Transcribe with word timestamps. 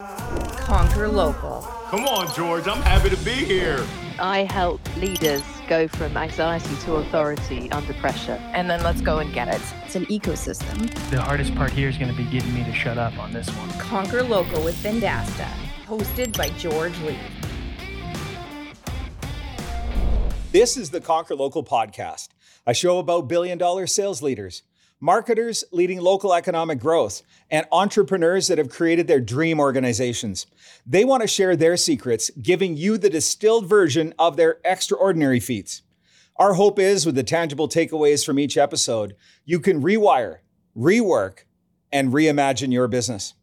Conquer 0.00 1.06
local. 1.06 1.62
Come 1.88 2.04
on, 2.06 2.34
George. 2.34 2.66
I'm 2.66 2.82
happy 2.82 3.10
to 3.10 3.16
be 3.24 3.30
here. 3.30 3.86
I 4.18 4.40
help 4.42 4.80
leaders 4.96 5.44
go 5.68 5.86
from 5.86 6.16
anxiety 6.16 6.74
to 6.86 6.96
authority 6.96 7.70
under 7.70 7.94
pressure. 7.94 8.40
And 8.54 8.68
then 8.68 8.82
let's 8.82 9.00
go 9.00 9.20
and 9.20 9.32
get 9.32 9.46
it. 9.46 9.62
It's 9.84 9.94
an 9.94 10.06
ecosystem. 10.06 10.90
The 11.10 11.20
hardest 11.20 11.54
part 11.54 11.70
here 11.70 11.88
is 11.88 11.96
going 11.96 12.10
to 12.10 12.16
be 12.16 12.24
getting 12.24 12.52
me 12.52 12.64
to 12.64 12.72
shut 12.72 12.98
up 12.98 13.16
on 13.20 13.32
this 13.32 13.48
one. 13.50 13.70
Conquer 13.78 14.24
Local 14.24 14.64
with 14.64 14.74
Vendasta, 14.82 15.48
hosted 15.86 16.36
by 16.36 16.48
George 16.58 16.98
Leith. 17.02 17.20
This 20.50 20.76
is 20.76 20.90
the 20.90 21.00
Conquer 21.00 21.36
Local 21.36 21.62
podcast, 21.62 22.30
a 22.66 22.74
show 22.74 22.98
about 22.98 23.28
billion 23.28 23.58
dollar 23.58 23.86
sales 23.86 24.22
leaders, 24.22 24.62
marketers 25.04 25.64
leading 25.70 26.00
local 26.00 26.32
economic 26.32 26.80
growth, 26.80 27.20
and 27.50 27.66
entrepreneurs 27.70 28.46
that 28.46 28.56
have 28.56 28.70
created 28.70 29.06
their 29.06 29.20
dream 29.20 29.60
organizations. 29.60 30.46
They 30.86 31.04
want 31.04 31.20
to 31.20 31.28
share 31.28 31.56
their 31.56 31.76
secrets, 31.76 32.30
giving 32.40 32.74
you 32.74 32.96
the 32.96 33.10
distilled 33.10 33.66
version 33.66 34.14
of 34.18 34.38
their 34.38 34.60
extraordinary 34.64 35.40
feats. 35.40 35.82
Our 36.36 36.54
hope 36.54 36.78
is 36.78 37.04
with 37.04 37.16
the 37.16 37.22
tangible 37.22 37.68
takeaways 37.68 38.24
from 38.24 38.38
each 38.38 38.56
episode, 38.56 39.14
you 39.44 39.60
can 39.60 39.82
rewire, 39.82 40.38
rework, 40.74 41.40
and 41.92 42.10
reimagine 42.10 42.72
your 42.72 42.88
business. 42.88 43.34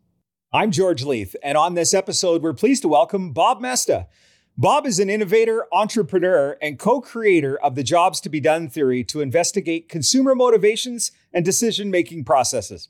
I'm 0.52 0.72
George 0.72 1.04
Leith, 1.04 1.36
and 1.44 1.60
on 1.60 1.76
this 1.76 1.94
episode, 1.94 2.42
we're 2.42 2.54
pleased 2.54 2.82
to 2.82 2.88
welcome 2.88 3.34
Bob 3.34 3.62
Moesta. 3.62 4.08
Bob 4.58 4.86
is 4.86 5.00
an 5.00 5.10
innovator, 5.10 5.66
entrepreneur, 5.72 6.58
and 6.62 6.78
co 6.78 7.00
creator 7.00 7.58
of 7.60 7.76
the 7.76 7.84
Jobs 7.84 8.20
to 8.22 8.30
Be 8.30 8.42
Done 8.42 8.70
theory 8.70 9.04
to 9.06 9.22
investigate 9.22 9.88
consumer 9.88 10.36
motivations 10.36 11.12
and 11.34 11.46
decision 11.46 11.90
making 11.90 12.26
processes. 12.26 12.90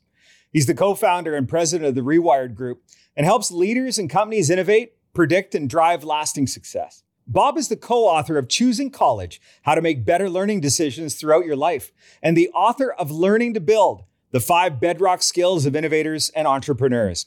He's 0.52 0.66
the 0.66 0.74
co 0.74 0.94
founder 0.94 1.36
and 1.36 1.48
president 1.48 1.88
of 1.88 1.94
the 1.94 2.00
Rewired 2.00 2.54
Group 2.54 2.82
and 3.16 3.24
helps 3.24 3.52
leaders 3.52 3.96
and 3.96 4.10
companies 4.10 4.50
innovate, 4.50 4.94
predict, 5.14 5.54
and 5.54 5.70
drive 5.70 6.02
lasting 6.02 6.48
success. 6.48 7.04
Bob 7.28 7.56
is 7.56 7.68
the 7.68 7.76
co 7.76 8.06
author 8.06 8.38
of 8.38 8.48
Choosing 8.48 8.90
College 8.90 9.40
How 9.62 9.76
to 9.76 9.82
Make 9.82 10.04
Better 10.04 10.28
Learning 10.28 10.60
Decisions 10.60 11.14
Throughout 11.14 11.46
Your 11.46 11.56
Life, 11.56 11.92
and 12.22 12.36
the 12.36 12.50
author 12.50 12.92
of 12.92 13.12
Learning 13.12 13.54
to 13.54 13.60
Build 13.60 14.02
The 14.32 14.40
Five 14.40 14.80
Bedrock 14.80 15.22
Skills 15.22 15.64
of 15.64 15.76
Innovators 15.76 16.28
and 16.30 16.48
Entrepreneurs. 16.48 17.26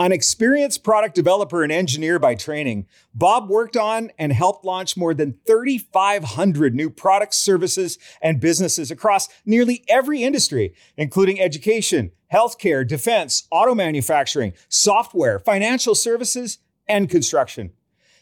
An 0.00 0.10
experienced 0.10 0.82
product 0.82 1.14
developer 1.14 1.62
and 1.62 1.70
engineer 1.70 2.18
by 2.18 2.34
training, 2.34 2.86
Bob 3.14 3.48
worked 3.48 3.76
on 3.76 4.10
and 4.18 4.32
helped 4.32 4.64
launch 4.64 4.96
more 4.96 5.12
than 5.12 5.38
3,500 5.46 6.74
new 6.74 6.88
products, 6.88 7.36
services, 7.36 7.98
and 8.22 8.40
businesses 8.40 8.90
across 8.90 9.28
nearly 9.44 9.84
every 9.88 10.22
industry, 10.22 10.74
including 10.96 11.40
education, 11.40 12.10
healthcare, 12.32 12.86
defense, 12.86 13.46
auto 13.50 13.74
manufacturing, 13.74 14.54
software, 14.68 15.38
financial 15.38 15.94
services, 15.94 16.58
and 16.88 17.10
construction. 17.10 17.72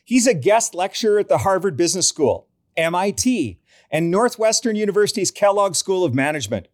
He's 0.04 0.26
a 0.26 0.34
guest 0.34 0.74
lecturer 0.74 1.20
at 1.20 1.28
the 1.28 1.38
Harvard 1.38 1.76
Business 1.76 2.08
School, 2.08 2.48
MIT, 2.76 3.60
and 3.92 4.10
Northwestern 4.10 4.74
University's 4.74 5.30
Kellogg 5.30 5.76
School 5.76 6.04
of 6.04 6.14
Management. 6.14 6.66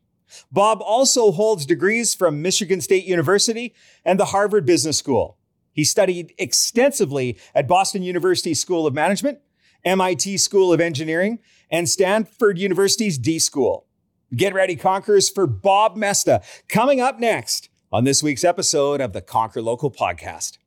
Bob 0.51 0.81
also 0.81 1.33
holds 1.33 1.67
degrees 1.67 2.15
from 2.15 2.43
Michigan 2.43 2.81
State 2.81 3.05
University 3.05 3.75
and 4.05 4.19
the 4.19 4.27
Harvard 4.27 4.67
Business 4.67 4.99
School. 4.99 5.39
He 5.73 5.85
studied 5.85 6.33
extensively 6.39 7.39
at 7.55 7.69
Boston 7.69 8.03
University 8.03 8.55
School 8.55 8.87
of 8.87 8.95
Management, 8.95 9.41
MIT 9.85 10.39
School 10.39 10.73
of 10.73 10.81
Engineering, 10.81 11.39
and 11.71 11.89
Stanford 11.89 12.59
University's 12.59 13.19
D 13.19 13.39
School. 13.39 13.87
Get 14.35 14.55
ready, 14.55 14.75
Conquerors, 14.75 15.29
for 15.29 15.47
Bob 15.47 15.97
Moesta 15.97 16.43
coming 16.69 17.01
up 17.01 17.21
next 17.21 17.69
on 17.93 18.05
this 18.05 18.23
week's 18.23 18.43
episode 18.43 19.01
of 19.01 19.13
the 19.13 19.21
Conquer 19.21 19.63
Local 19.63 19.91
podcast. 19.91 20.59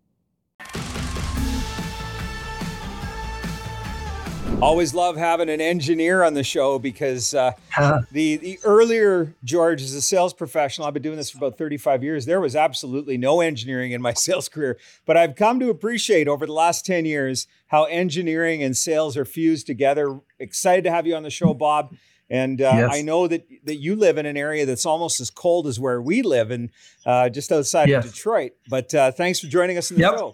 Always 4.61 4.93
love 4.93 5.15
having 5.15 5.49
an 5.49 5.61
engineer 5.61 6.21
on 6.21 6.33
the 6.33 6.43
show 6.43 6.79
because 6.79 7.33
uh, 7.33 7.53
the 8.11 8.35
the 8.35 8.59
earlier 8.65 9.33
George 9.45 9.81
as 9.81 9.93
a 9.93 10.01
sales 10.01 10.33
professional, 10.33 10.85
I've 10.85 10.93
been 10.93 11.01
doing 11.01 11.15
this 11.15 11.29
for 11.29 11.37
about 11.37 11.57
35 11.57 12.03
years. 12.03 12.25
There 12.25 12.41
was 12.41 12.57
absolutely 12.57 13.17
no 13.17 13.39
engineering 13.39 13.93
in 13.93 14.01
my 14.01 14.13
sales 14.15 14.49
career, 14.49 14.77
but 15.05 15.15
I've 15.15 15.37
come 15.37 15.61
to 15.61 15.69
appreciate 15.69 16.27
over 16.27 16.45
the 16.45 16.51
last 16.51 16.85
10 16.85 17.05
years 17.05 17.47
how 17.67 17.85
engineering 17.85 18.61
and 18.61 18.75
sales 18.75 19.15
are 19.15 19.23
fused 19.23 19.65
together. 19.65 20.19
Excited 20.39 20.83
to 20.83 20.91
have 20.91 21.07
you 21.07 21.15
on 21.15 21.23
the 21.23 21.29
show, 21.29 21.53
Bob. 21.53 21.95
And 22.29 22.61
uh, 22.61 22.71
yes. 22.75 22.89
I 22.93 23.01
know 23.01 23.27
that 23.27 23.47
that 23.63 23.77
you 23.77 23.95
live 23.95 24.17
in 24.17 24.25
an 24.25 24.35
area 24.35 24.65
that's 24.65 24.85
almost 24.85 25.21
as 25.21 25.29
cold 25.29 25.67
as 25.67 25.79
where 25.79 26.01
we 26.01 26.21
live, 26.21 26.51
and 26.51 26.69
uh, 27.05 27.29
just 27.29 27.51
outside 27.53 27.87
yes. 27.87 28.05
of 28.05 28.11
Detroit. 28.11 28.51
But 28.67 28.93
uh, 28.93 29.11
thanks 29.13 29.39
for 29.39 29.47
joining 29.47 29.77
us 29.77 29.89
in 29.89 29.95
the 29.95 30.01
yep. 30.01 30.17
show. 30.17 30.33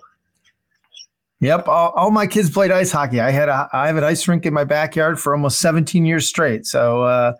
Yep, 1.45 1.67
all, 1.67 1.91
all, 1.91 2.11
my 2.11 2.25
kids 2.25 2.49
played 2.49 2.71
ice 2.71 2.91
hockey. 2.91 3.19
I 3.19 3.29
had 3.29 3.49
a 3.49 3.69
I 3.71 3.85
have 3.87 3.97
an 3.97 4.03
ice 4.03 4.27
rink 4.27 4.45
in 4.45 4.53
my 4.53 4.63
backyard 4.63 5.19
for 5.19 5.33
almost 5.33 5.59
17 5.59 6.05
years 6.05 6.27
straight. 6.27 6.65
So 6.65 7.03
uh, 7.03 7.33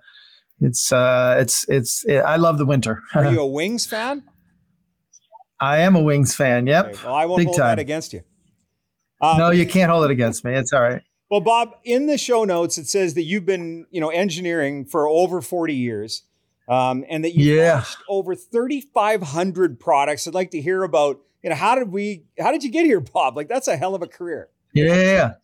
it's 0.62 0.92
uh, 0.92 1.38
it's 1.40 1.66
it's 1.68 2.06
it, 2.06 2.20
I 2.20 2.36
love 2.36 2.60
the 2.60 2.66
winter. 2.66 3.02
Are 3.16 3.32
you 3.32 3.40
a 3.42 3.48
Wings 3.48 3.86
fan? 3.86 4.24
I 5.60 5.80
am 5.80 5.96
a 5.96 6.02
Wings 6.02 6.36
fan. 6.36 6.68
Yep. 6.68 6.86
Okay. 6.86 7.00
Well, 7.04 7.16
I 7.16 7.26
won't 7.26 7.40
Big 7.40 7.48
hold 7.48 7.58
time. 7.58 7.68
that 7.70 7.80
against 7.80 8.14
you. 8.14 8.22
Um, 9.22 9.38
no, 9.40 9.50
you 9.50 9.66
can't 9.66 9.90
hold 9.90 10.06
it 10.06 10.12
against 10.12 10.46
me. 10.46 10.54
It's 10.54 10.72
all 10.72 10.82
right. 10.82 11.02
Well, 11.32 11.42
Bob, 11.42 11.72
in 11.84 12.06
the 12.06 12.20
show 12.20 12.44
notes 12.44 12.78
it 12.78 12.88
says 12.88 13.16
that 13.16 13.24
you've 13.24 13.46
been 13.46 13.88
you 13.90 14.00
know 14.00 14.10
engineering 14.10 14.86
for 14.86 15.08
over 15.08 15.42
40 15.42 15.74
years. 15.74 16.24
Um, 16.68 17.06
and 17.10 17.24
that 17.24 17.36
you 17.36 17.58
yeah. 17.58 17.74
launched 17.74 17.98
over 18.10 18.34
3,500 18.36 19.80
products. 19.80 20.28
I'd 20.28 20.34
like 20.34 20.50
to 20.50 20.62
hear 20.62 20.82
about 20.82 21.20
you 21.46 21.50
know, 21.50 21.56
how 21.56 21.76
did 21.76 21.92
we, 21.92 22.24
how 22.40 22.52
did 22.52 22.64
you 22.64 22.72
get 22.72 22.86
here, 22.86 23.00
Bob? 23.14 23.38
Like 23.38 23.48
that's 23.48 23.68
a 23.68 23.78
hell 23.78 23.94
of 23.94 24.02
a 24.02 24.08
career. 24.08 24.50
Yeah. 24.74 25.36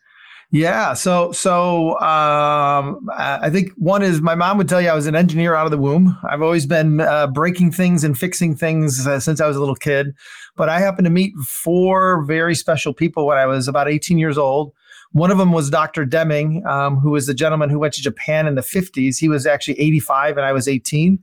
Yeah. 0.49 0.95
So, 0.95 1.31
so 1.31 1.97
um, 2.01 3.07
I 3.15 3.49
think 3.49 3.71
one 3.77 4.01
is 4.01 4.19
my 4.19 4.35
mom 4.35 4.57
would 4.57 4.67
tell 4.67 4.81
you 4.81 4.89
I 4.89 4.95
was 4.95 5.05
an 5.05 5.15
engineer 5.15 5.55
out 5.55 5.65
of 5.65 5.71
the 5.71 5.77
womb. 5.77 6.17
I've 6.27 6.41
always 6.41 6.65
been 6.65 6.99
uh, 6.99 7.27
breaking 7.27 7.71
things 7.71 8.03
and 8.03 8.17
fixing 8.17 8.55
things 8.55 9.07
uh, 9.07 9.19
since 9.19 9.39
I 9.39 9.47
was 9.47 9.55
a 9.55 9.61
little 9.61 9.75
kid. 9.75 10.13
But 10.57 10.67
I 10.67 10.79
happened 10.79 11.05
to 11.05 11.11
meet 11.11 11.33
four 11.37 12.25
very 12.25 12.55
special 12.55 12.93
people 12.93 13.27
when 13.27 13.37
I 13.37 13.45
was 13.45 13.69
about 13.69 13.87
18 13.87 14.17
years 14.17 14.37
old. 14.37 14.73
One 15.13 15.31
of 15.31 15.37
them 15.37 15.53
was 15.53 15.69
Dr. 15.69 16.03
Deming, 16.03 16.65
um, 16.65 16.97
who 16.97 17.11
was 17.11 17.27
the 17.27 17.33
gentleman 17.33 17.69
who 17.69 17.79
went 17.79 17.93
to 17.93 18.01
Japan 18.01 18.47
in 18.47 18.55
the 18.55 18.61
50s. 18.61 19.19
He 19.19 19.29
was 19.29 19.45
actually 19.45 19.79
85 19.79 20.37
and 20.37 20.45
I 20.45 20.51
was 20.51 20.67
18 20.67 21.19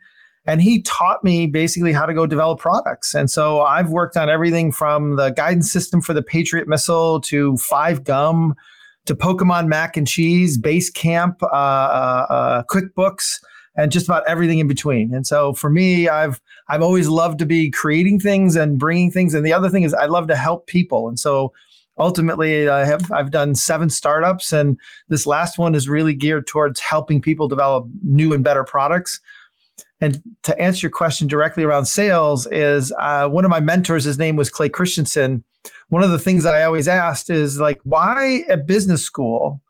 and 0.49 0.63
he 0.63 0.81
taught 0.81 1.23
me 1.23 1.47
basically 1.47 1.93
how 1.93 2.07
to 2.07 2.15
go 2.15 2.27
develop 2.27 2.59
products. 2.59 3.15
And 3.15 3.31
so 3.31 3.61
I've 3.61 3.91
worked 3.91 4.17
on 4.17 4.31
everything 4.31 4.73
from 4.73 5.17
the 5.17 5.29
guidance 5.29 5.71
system 5.71 6.01
for 6.01 6.15
the 6.15 6.23
Patriot 6.23 6.67
missile 6.67 7.21
to 7.21 7.59
Five 7.59 8.03
Gum 8.03 8.55
to 9.05 9.15
Pokemon 9.15 9.69
mac 9.69 9.99
and 9.99 10.09
cheese, 10.09 10.57
Basecamp, 10.57 11.43
uh, 11.43 11.47
uh, 11.47 12.27
uh, 12.31 12.63
QuickBooks, 12.65 13.41
and 13.77 13.93
just 13.93 14.07
about 14.07 14.27
everything 14.27 14.59
in 14.59 14.67
between. 14.67 15.13
And 15.13 15.27
so 15.27 15.53
for 15.53 15.69
me, 15.69 16.09
I've 16.09 16.41
I've 16.69 16.83
always 16.83 17.09
loved 17.09 17.39
to 17.41 17.47
be 17.47 17.71
creating 17.71 18.19
things 18.19 18.57
and 18.57 18.79
bringing 18.79 19.11
things. 19.11 19.35
And 19.35 19.45
the 19.45 19.53
other 19.53 19.69
thing 19.69 19.83
is 19.83 19.93
I 19.93 20.07
love 20.07 20.29
to 20.29 20.37
help 20.37 20.67
people. 20.67 21.09
And 21.09 21.19
so 21.19 21.53
ultimately 21.99 22.71
I 22.71 22.87
have 22.87 23.13
I've 23.13 23.31
done 23.31 23.55
seven 23.55 23.91
startups 23.91 24.51
and 24.55 24.79
this 25.09 25.27
last 25.27 25.59
one 25.59 25.75
is 25.75 25.91
really 25.91 26.15
geared 26.15 26.47
towards 26.47 26.81
helping 26.81 27.21
people 27.21 27.49
develop 27.49 27.87
new 28.03 28.33
and 28.33 28.43
better 28.43 28.65
products. 28.65 29.21
And 30.01 30.23
to 30.45 30.59
answer 30.61 30.87
your 30.87 30.93
question 30.93 31.27
directly 31.27 31.65
around 31.65 31.87
sales, 31.87 32.47
is 32.53 32.93
uh, 32.99 33.29
one 33.29 33.45
of 33.45 33.51
my 33.51 33.61
mentors, 33.61 34.05
his 34.05 34.19
name 34.19 34.37
was 34.37 34.51
Clay 34.51 34.69
Christensen. 34.69 35.43
One 35.89 36.05
of 36.05 36.11
the 36.11 36.19
things 36.19 36.45
that 36.45 36.55
I 36.55 36.63
always 36.63 36.87
asked 36.87 37.31
is 37.31 37.59
like, 37.59 37.81
why 37.83 38.45
at 38.49 38.67
business 38.67 39.03
school 39.03 39.61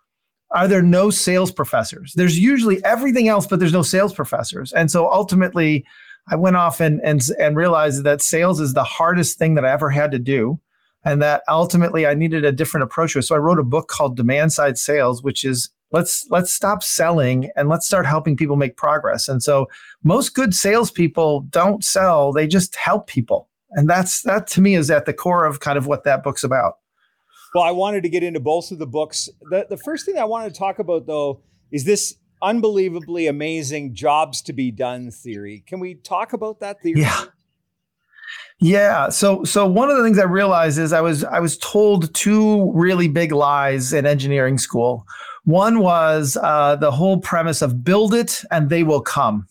are 0.51 0.69
there 0.69 0.83
no 0.83 1.11
sales 1.11 1.51
professors? 1.51 2.13
There's 2.15 2.39
usually 2.39 2.85
everything 2.85 3.29
else, 3.29 3.47
but 3.47 3.59
there's 3.59 3.73
no 3.73 3.83
sales 3.83 4.15
professors. 4.15 4.73
And 4.73 4.91
so 4.91 5.11
ultimately, 5.11 5.85
I 6.31 6.37
went 6.37 6.57
off 6.57 6.81
and 6.81 7.01
and 7.03 7.23
and 7.39 7.57
realized 7.57 8.05
that 8.05 8.21
sales 8.23 8.61
is 8.61 8.75
the 8.75 8.85
hardest 8.85 9.39
thing 9.39 9.55
that 9.55 9.65
I 9.65 9.73
ever 9.73 9.91
had 9.91 10.11
to 10.11 10.19
do, 10.19 10.61
and 11.05 11.23
that 11.23 11.43
ultimately 11.49 12.07
I 12.07 12.15
needed 12.15 12.45
a 12.45 12.53
different 12.53 12.85
approach 12.85 13.13
to 13.13 13.21
it. 13.21 13.23
So 13.23 13.35
I 13.35 13.39
wrote 13.39 13.59
a 13.59 13.65
book 13.65 13.89
called 13.89 14.17
Demand 14.17 14.53
Side 14.53 14.79
Sales, 14.79 15.23
which 15.23 15.45
is 15.45 15.71
let's 15.91 16.27
let's 16.31 16.53
stop 16.53 16.83
selling 16.83 17.51
and 17.57 17.69
let's 17.69 17.87
start 17.87 18.07
helping 18.07 18.37
people 18.37 18.57
make 18.57 18.77
progress. 18.77 19.29
And 19.29 19.43
so 19.43 19.69
most 20.03 20.35
good 20.35 20.55
salespeople 20.55 21.43
don't 21.51 21.85
sell; 21.85 22.33
they 22.33 22.47
just 22.47 22.77
help 22.77 23.07
people, 23.07 23.49
and 23.73 23.89
that's 23.89 24.23
that 24.23 24.47
to 24.49 24.61
me 24.61 24.75
is 24.75 24.91
at 24.91 25.07
the 25.07 25.15
core 25.15 25.45
of 25.45 25.61
kind 25.61 25.79
of 25.79 25.87
what 25.87 26.05
that 26.05 26.23
book's 26.23 26.45
about. 26.45 26.79
Well, 27.55 27.65
I 27.65 27.71
wanted 27.71 28.03
to 28.03 28.09
get 28.09 28.23
into 28.23 28.41
both 28.41 28.71
of 28.71 28.79
the 28.79 28.87
books. 28.87 29.29
The 29.51 29.67
the 29.69 29.79
first 29.79 30.05
thing 30.05 30.19
I 30.19 30.25
wanted 30.25 30.53
to 30.53 30.59
talk 30.59 30.79
about 30.79 31.07
though 31.07 31.41
is 31.71 31.85
this 31.85 32.17
unbelievably 32.43 33.27
amazing 33.27 33.95
jobs 33.95 34.43
to 34.43 34.53
be 34.53 34.71
done 34.71 35.11
theory. 35.11 35.65
Can 35.67 35.81
we 35.81 35.95
talk 35.95 36.33
about 36.33 36.61
that 36.61 36.81
theory? 36.83 37.01
Yeah. 37.01 37.25
Yeah. 38.61 39.09
So 39.09 39.45
so 39.45 39.67
one 39.67 39.91
of 39.91 39.97
the 39.97 40.03
things 40.03 40.19
I 40.19 40.25
realized 40.25 40.79
is 40.79 40.93
I 40.93 41.01
was 41.01 41.25
I 41.25 41.39
was 41.39 41.57
told 41.59 42.13
two 42.15 42.73
really 42.73 43.09
big 43.09 43.33
lies 43.33 43.93
in 43.93 44.05
engineering 44.05 44.59
school. 44.59 45.07
One 45.45 45.81
was 45.81 46.37
uh, 46.43 46.77
the 46.77 46.91
whole 46.91 47.19
premise 47.19 47.63
of 47.63 47.85
build 47.85 48.15
it 48.15 48.43
and 48.51 48.69
they 48.69 48.83
will 48.83 49.01
come, 49.01 49.49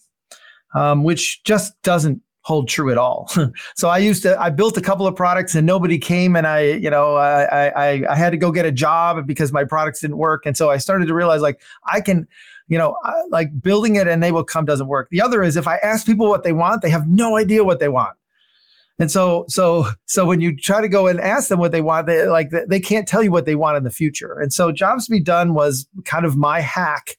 um, 0.76 1.04
which 1.04 1.44
just 1.44 1.80
doesn't 1.82 2.22
hold 2.48 2.70
true 2.70 2.90
at 2.90 2.98
all. 2.98 3.30
so 3.76 3.90
I 3.90 3.98
used 3.98 4.24
to 4.24 4.40
I 4.40 4.50
built 4.50 4.78
a 4.78 4.82
couple 4.82 5.06
of 5.06 5.18
products 5.18 5.54
and 5.54 5.68
nobody 5.68 5.98
came 5.98 6.36
and 6.36 6.48
I 6.48 6.62
you 6.62 6.90
know 6.90 7.18
I 7.18 7.68
I 7.68 8.04
I 8.10 8.16
had 8.16 8.30
to 8.30 8.38
go 8.38 8.54
get 8.54 8.66
a 8.66 8.72
job 8.72 9.28
because 9.28 9.52
my 9.52 9.66
products 9.66 10.00
didn't 10.00 10.18
work 10.18 10.46
and 10.46 10.56
so 10.56 10.70
I 10.70 10.78
started 10.78 11.08
to 11.08 11.14
realize 11.14 11.42
like 11.42 11.60
I 11.86 12.00
can 12.00 12.26
you 12.70 12.78
know 12.78 12.96
like 13.32 13.50
building 13.62 13.98
it 13.98 14.08
and 14.08 14.24
they 14.24 14.32
will 14.32 14.46
come 14.46 14.64
doesn't 14.64 14.88
work. 14.88 15.10
The 15.12 15.22
other 15.22 15.44
is 15.44 15.58
if 15.58 15.68
I 15.68 15.76
ask 15.78 16.06
people 16.06 16.30
what 16.30 16.44
they 16.44 16.54
want 16.54 16.84
they 16.84 16.90
have 16.90 17.06
no 17.06 17.36
idea 17.36 17.66
what 17.66 17.82
they 17.82 17.90
want. 17.90 18.17
And 19.00 19.12
so 19.12 19.46
so 19.48 19.88
so 20.06 20.26
when 20.26 20.42
you 20.42 20.56
try 20.56 20.82
to 20.82 20.90
go 20.90 21.08
and 21.08 21.20
ask 21.20 21.50
them 21.50 21.60
what 21.60 21.72
they 21.72 21.82
want 21.82 22.08
they 22.08 22.28
like 22.28 22.50
they 22.68 22.80
can't 22.80 23.08
tell 23.08 23.24
you 23.24 23.32
what 23.32 23.46
they 23.46 23.56
want 23.56 23.78
in 23.78 23.84
the 23.84 23.92
future. 23.92 24.40
And 24.40 24.52
so 24.52 24.72
jobs 24.72 25.06
to 25.06 25.12
be 25.12 25.20
done 25.20 25.54
was 25.54 25.88
kind 26.06 26.26
of 26.26 26.36
my 26.36 26.62
hack 26.62 27.18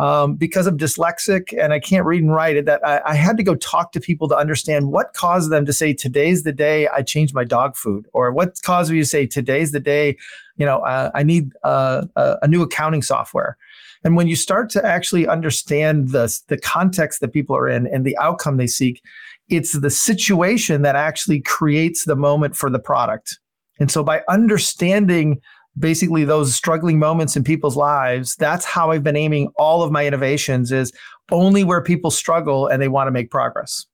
um, 0.00 0.36
because 0.36 0.66
I'm 0.66 0.78
dyslexic 0.78 1.52
and 1.62 1.74
I 1.74 1.78
can't 1.78 2.06
read 2.06 2.22
and 2.22 2.32
write 2.32 2.56
it, 2.56 2.64
that 2.64 2.80
I, 2.86 3.02
I, 3.04 3.14
had 3.14 3.36
to 3.36 3.42
go 3.42 3.54
talk 3.54 3.92
to 3.92 4.00
people 4.00 4.28
to 4.28 4.36
understand 4.36 4.90
what 4.90 5.12
caused 5.12 5.50
them 5.50 5.66
to 5.66 5.74
say, 5.74 5.92
today's 5.92 6.42
the 6.42 6.52
day 6.54 6.88
I 6.88 7.02
changed 7.02 7.34
my 7.34 7.44
dog 7.44 7.76
food, 7.76 8.06
or 8.14 8.32
what 8.32 8.62
caused 8.62 8.90
me 8.90 8.98
to 9.00 9.04
say, 9.04 9.26
today's 9.26 9.72
the 9.72 9.80
day, 9.80 10.16
you 10.56 10.64
know, 10.64 10.78
uh, 10.78 11.10
I 11.14 11.22
need 11.22 11.52
uh, 11.64 12.06
a, 12.16 12.38
a 12.40 12.48
new 12.48 12.62
accounting 12.62 13.02
software. 13.02 13.58
And 14.02 14.16
when 14.16 14.26
you 14.26 14.36
start 14.36 14.70
to 14.70 14.86
actually 14.86 15.26
understand 15.26 16.10
the, 16.10 16.34
the 16.48 16.56
context 16.56 17.20
that 17.20 17.34
people 17.34 17.54
are 17.54 17.68
in 17.68 17.86
and 17.86 18.06
the 18.06 18.16
outcome 18.16 18.56
they 18.56 18.66
seek, 18.66 19.02
it's 19.50 19.78
the 19.78 19.90
situation 19.90 20.82
that 20.82 20.96
actually 20.96 21.40
creates 21.40 22.04
the 22.04 22.16
moment 22.16 22.56
for 22.56 22.70
the 22.70 22.78
product. 22.78 23.38
And 23.78 23.90
so 23.90 24.02
by 24.02 24.22
understanding 24.28 25.40
basically 25.78 26.24
those 26.24 26.54
struggling 26.54 26.98
moments 26.98 27.36
in 27.36 27.44
people's 27.44 27.76
lives 27.76 28.34
that's 28.36 28.64
how 28.64 28.90
i've 28.90 29.04
been 29.04 29.16
aiming 29.16 29.48
all 29.56 29.82
of 29.82 29.92
my 29.92 30.04
innovations 30.04 30.72
is 30.72 30.92
only 31.30 31.62
where 31.62 31.80
people 31.80 32.10
struggle 32.10 32.66
and 32.66 32.82
they 32.82 32.88
want 32.88 33.06
to 33.06 33.12
make 33.12 33.30
progress 33.30 33.86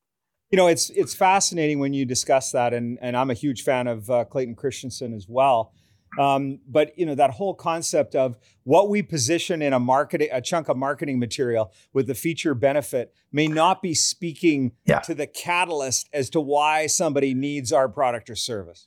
you 0.51 0.57
know 0.57 0.69
it's 0.69 0.89
it's 0.91 1.15
fascinating 1.15 1.79
when 1.79 1.93
you 1.93 2.07
discuss 2.07 2.51
that 2.51 2.73
and 2.73 2.99
and 3.03 3.15
i'm 3.17 3.31
a 3.31 3.35
huge 3.35 3.63
fan 3.63 3.87
of 3.87 4.09
uh, 4.09 4.25
clayton 4.25 4.55
christensen 4.55 5.13
as 5.13 5.27
well 5.29 5.73
um, 6.19 6.61
but 6.69 6.99
you 6.99 7.07
know 7.07 7.15
that 7.15 7.31
whole 7.31 7.55
concept 7.55 8.15
of 8.15 8.37
what 8.65 8.89
we 8.89 9.03
position 9.03 9.63
in 9.63 9.73
a 9.73 9.81
marketing 9.81 10.29
a 10.33 10.41
chunk 10.41 10.69
of 10.69 10.77
marketing 10.77 11.19
material 11.19 11.73
with 11.93 12.07
the 12.07 12.15
feature 12.15 12.55
benefit 12.55 13.15
may 13.33 13.47
not 13.47 13.83
be 13.83 13.95
speaking 13.95 14.73
yeah. 14.85 15.01
to 15.01 15.15
the 15.15 15.27
catalyst 15.27 16.09
as 16.13 16.31
to 16.31 16.41
why 16.41 16.87
somebody 16.87 17.35
needs 17.35 17.73
our 17.73 17.89
product 17.89 18.31
or 18.31 18.37
service 18.37 18.87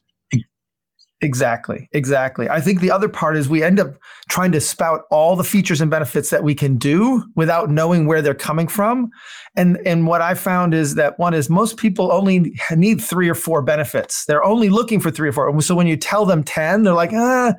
Exactly. 1.21 1.89
Exactly. 1.91 2.49
I 2.49 2.61
think 2.61 2.79
the 2.79 2.91
other 2.91 3.09
part 3.09 3.35
is 3.35 3.49
we 3.49 3.61
end 3.61 3.77
up 3.77 3.95
trying 4.29 4.53
to 4.53 4.61
spout 4.61 5.01
all 5.11 5.35
the 5.35 5.43
features 5.43 5.81
and 5.81 5.91
benefits 5.91 6.29
that 6.29 6.43
we 6.43 6.55
can 6.55 6.77
do 6.77 7.25
without 7.35 7.69
knowing 7.69 8.07
where 8.07 8.21
they're 8.21 8.33
coming 8.33 8.69
from. 8.69 9.09
And 9.57 9.77
and 9.85 10.07
what 10.07 10.21
I 10.21 10.33
found 10.33 10.73
is 10.73 10.95
that 10.95 11.19
one 11.19 11.33
is 11.33 11.49
most 11.49 11.75
people 11.75 12.09
only 12.13 12.53
need 12.75 13.01
3 13.01 13.27
or 13.27 13.35
4 13.35 13.61
benefits. 13.61 14.23
They're 14.25 14.43
only 14.45 14.69
looking 14.69 15.01
for 15.01 15.11
3 15.11 15.27
or 15.27 15.33
4. 15.33 15.61
So 15.61 15.75
when 15.75 15.87
you 15.87 15.97
tell 15.97 16.25
them 16.25 16.41
10, 16.41 16.83
they're 16.83 16.93
like, 16.93 17.11
"Ah, 17.13 17.53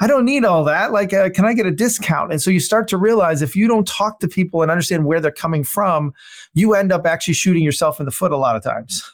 I 0.00 0.08
don't 0.08 0.24
need 0.24 0.44
all 0.44 0.64
that. 0.64 0.90
Like 0.92 1.12
uh, 1.12 1.30
can 1.30 1.44
I 1.44 1.54
get 1.54 1.66
a 1.66 1.70
discount?" 1.70 2.32
And 2.32 2.42
so 2.42 2.50
you 2.50 2.58
start 2.58 2.88
to 2.88 2.96
realize 2.96 3.42
if 3.42 3.54
you 3.54 3.68
don't 3.68 3.86
talk 3.86 4.18
to 4.20 4.28
people 4.28 4.62
and 4.62 4.72
understand 4.72 5.04
where 5.04 5.20
they're 5.20 5.30
coming 5.30 5.62
from, 5.62 6.12
you 6.54 6.74
end 6.74 6.90
up 6.90 7.06
actually 7.06 7.34
shooting 7.34 7.62
yourself 7.62 8.00
in 8.00 8.06
the 8.06 8.12
foot 8.12 8.32
a 8.32 8.36
lot 8.36 8.56
of 8.56 8.64
times. 8.64 9.13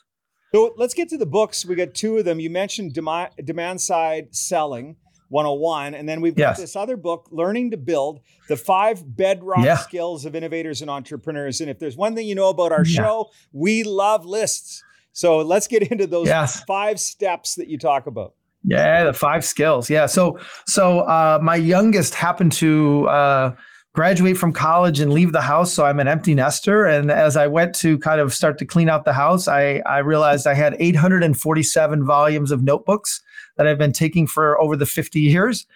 So 0.53 0.75
let's 0.77 0.95
get 0.95 1.09
to 1.11 1.19
the 1.19 1.27
books. 1.27 1.65
We 1.65 1.77
got 1.77 1.95
two 1.95 2.19
of 2.19 2.25
them. 2.25 2.41
You 2.41 2.51
mentioned 2.51 2.93
demand, 2.93 3.31
demand 3.45 3.81
side 3.81 4.35
selling 4.35 4.97
101, 5.29 5.95
and 5.95 6.09
then 6.09 6.21
we've 6.21 6.35
got 6.35 6.51
yes. 6.51 6.59
this 6.59 6.77
other 6.77 6.97
book, 6.97 7.29
Learning 7.31 7.71
to 7.71 7.77
Build 7.77 8.21
the 8.49 8.57
Five 8.57 9.17
Bedrock 9.17 9.65
yeah. 9.65 9.77
Skills 9.77 10.25
of 10.25 10.35
Innovators 10.35 10.83
and 10.83 10.91
Entrepreneurs. 10.91 11.61
And 11.61 11.71
if 11.71 11.79
there's 11.79 11.97
one 11.97 12.17
thing 12.17 12.27
you 12.27 12.35
know 12.35 12.49
about 12.49 12.73
our 12.73 12.85
yeah. 12.85 13.03
show, 13.03 13.31
we 13.53 13.85
love 13.85 14.27
lists. 14.27 14.83
So 15.13 15.39
let's 15.39 15.69
get 15.69 15.91
into 15.91 16.07
those 16.09 16.27
yes. 16.27 16.65
five 16.65 16.99
steps 16.99 17.55
that 17.55 17.69
you 17.69 17.79
talk 17.79 18.07
about. 18.07 18.35
Yeah, 18.65 19.05
the 19.05 19.13
five 19.13 19.45
skills. 19.45 19.89
Yeah. 19.89 20.07
So 20.07 20.39
so 20.67 21.01
uh, 21.01 21.39
my 21.41 21.57
youngest 21.57 22.15
happened 22.15 22.53
to 22.53 23.09
uh, 23.09 23.57
graduate 23.93 24.37
from 24.37 24.53
college 24.53 25.01
and 25.01 25.13
leave 25.13 25.33
the 25.33 25.41
house. 25.41 25.73
So 25.73 25.85
I'm 25.85 25.99
an 25.99 26.09
empty 26.09 26.35
nester. 26.35 26.85
And 26.85 27.11
as 27.11 27.37
I 27.37 27.47
went 27.47 27.75
to 27.77 27.99
kind 27.99 28.21
of 28.21 28.33
start 28.33 28.59
to 28.59 28.65
clean 28.65 28.89
out 28.89 29.05
the 29.05 29.13
house, 29.13 29.49
I, 29.49 29.83
I 29.87 29.99
realized 29.99 30.47
I 30.47 30.55
had 30.55 30.77
847 30.79 32.05
volumes 32.05 32.51
of 32.51 32.63
notebooks 32.63 33.21
that 33.57 33.67
I've 33.67 33.79
been 33.79 33.93
taking 33.93 34.27
for 34.27 34.61
over 34.61 34.77
the 34.77 34.87
50 34.87 35.21
years 35.21 35.67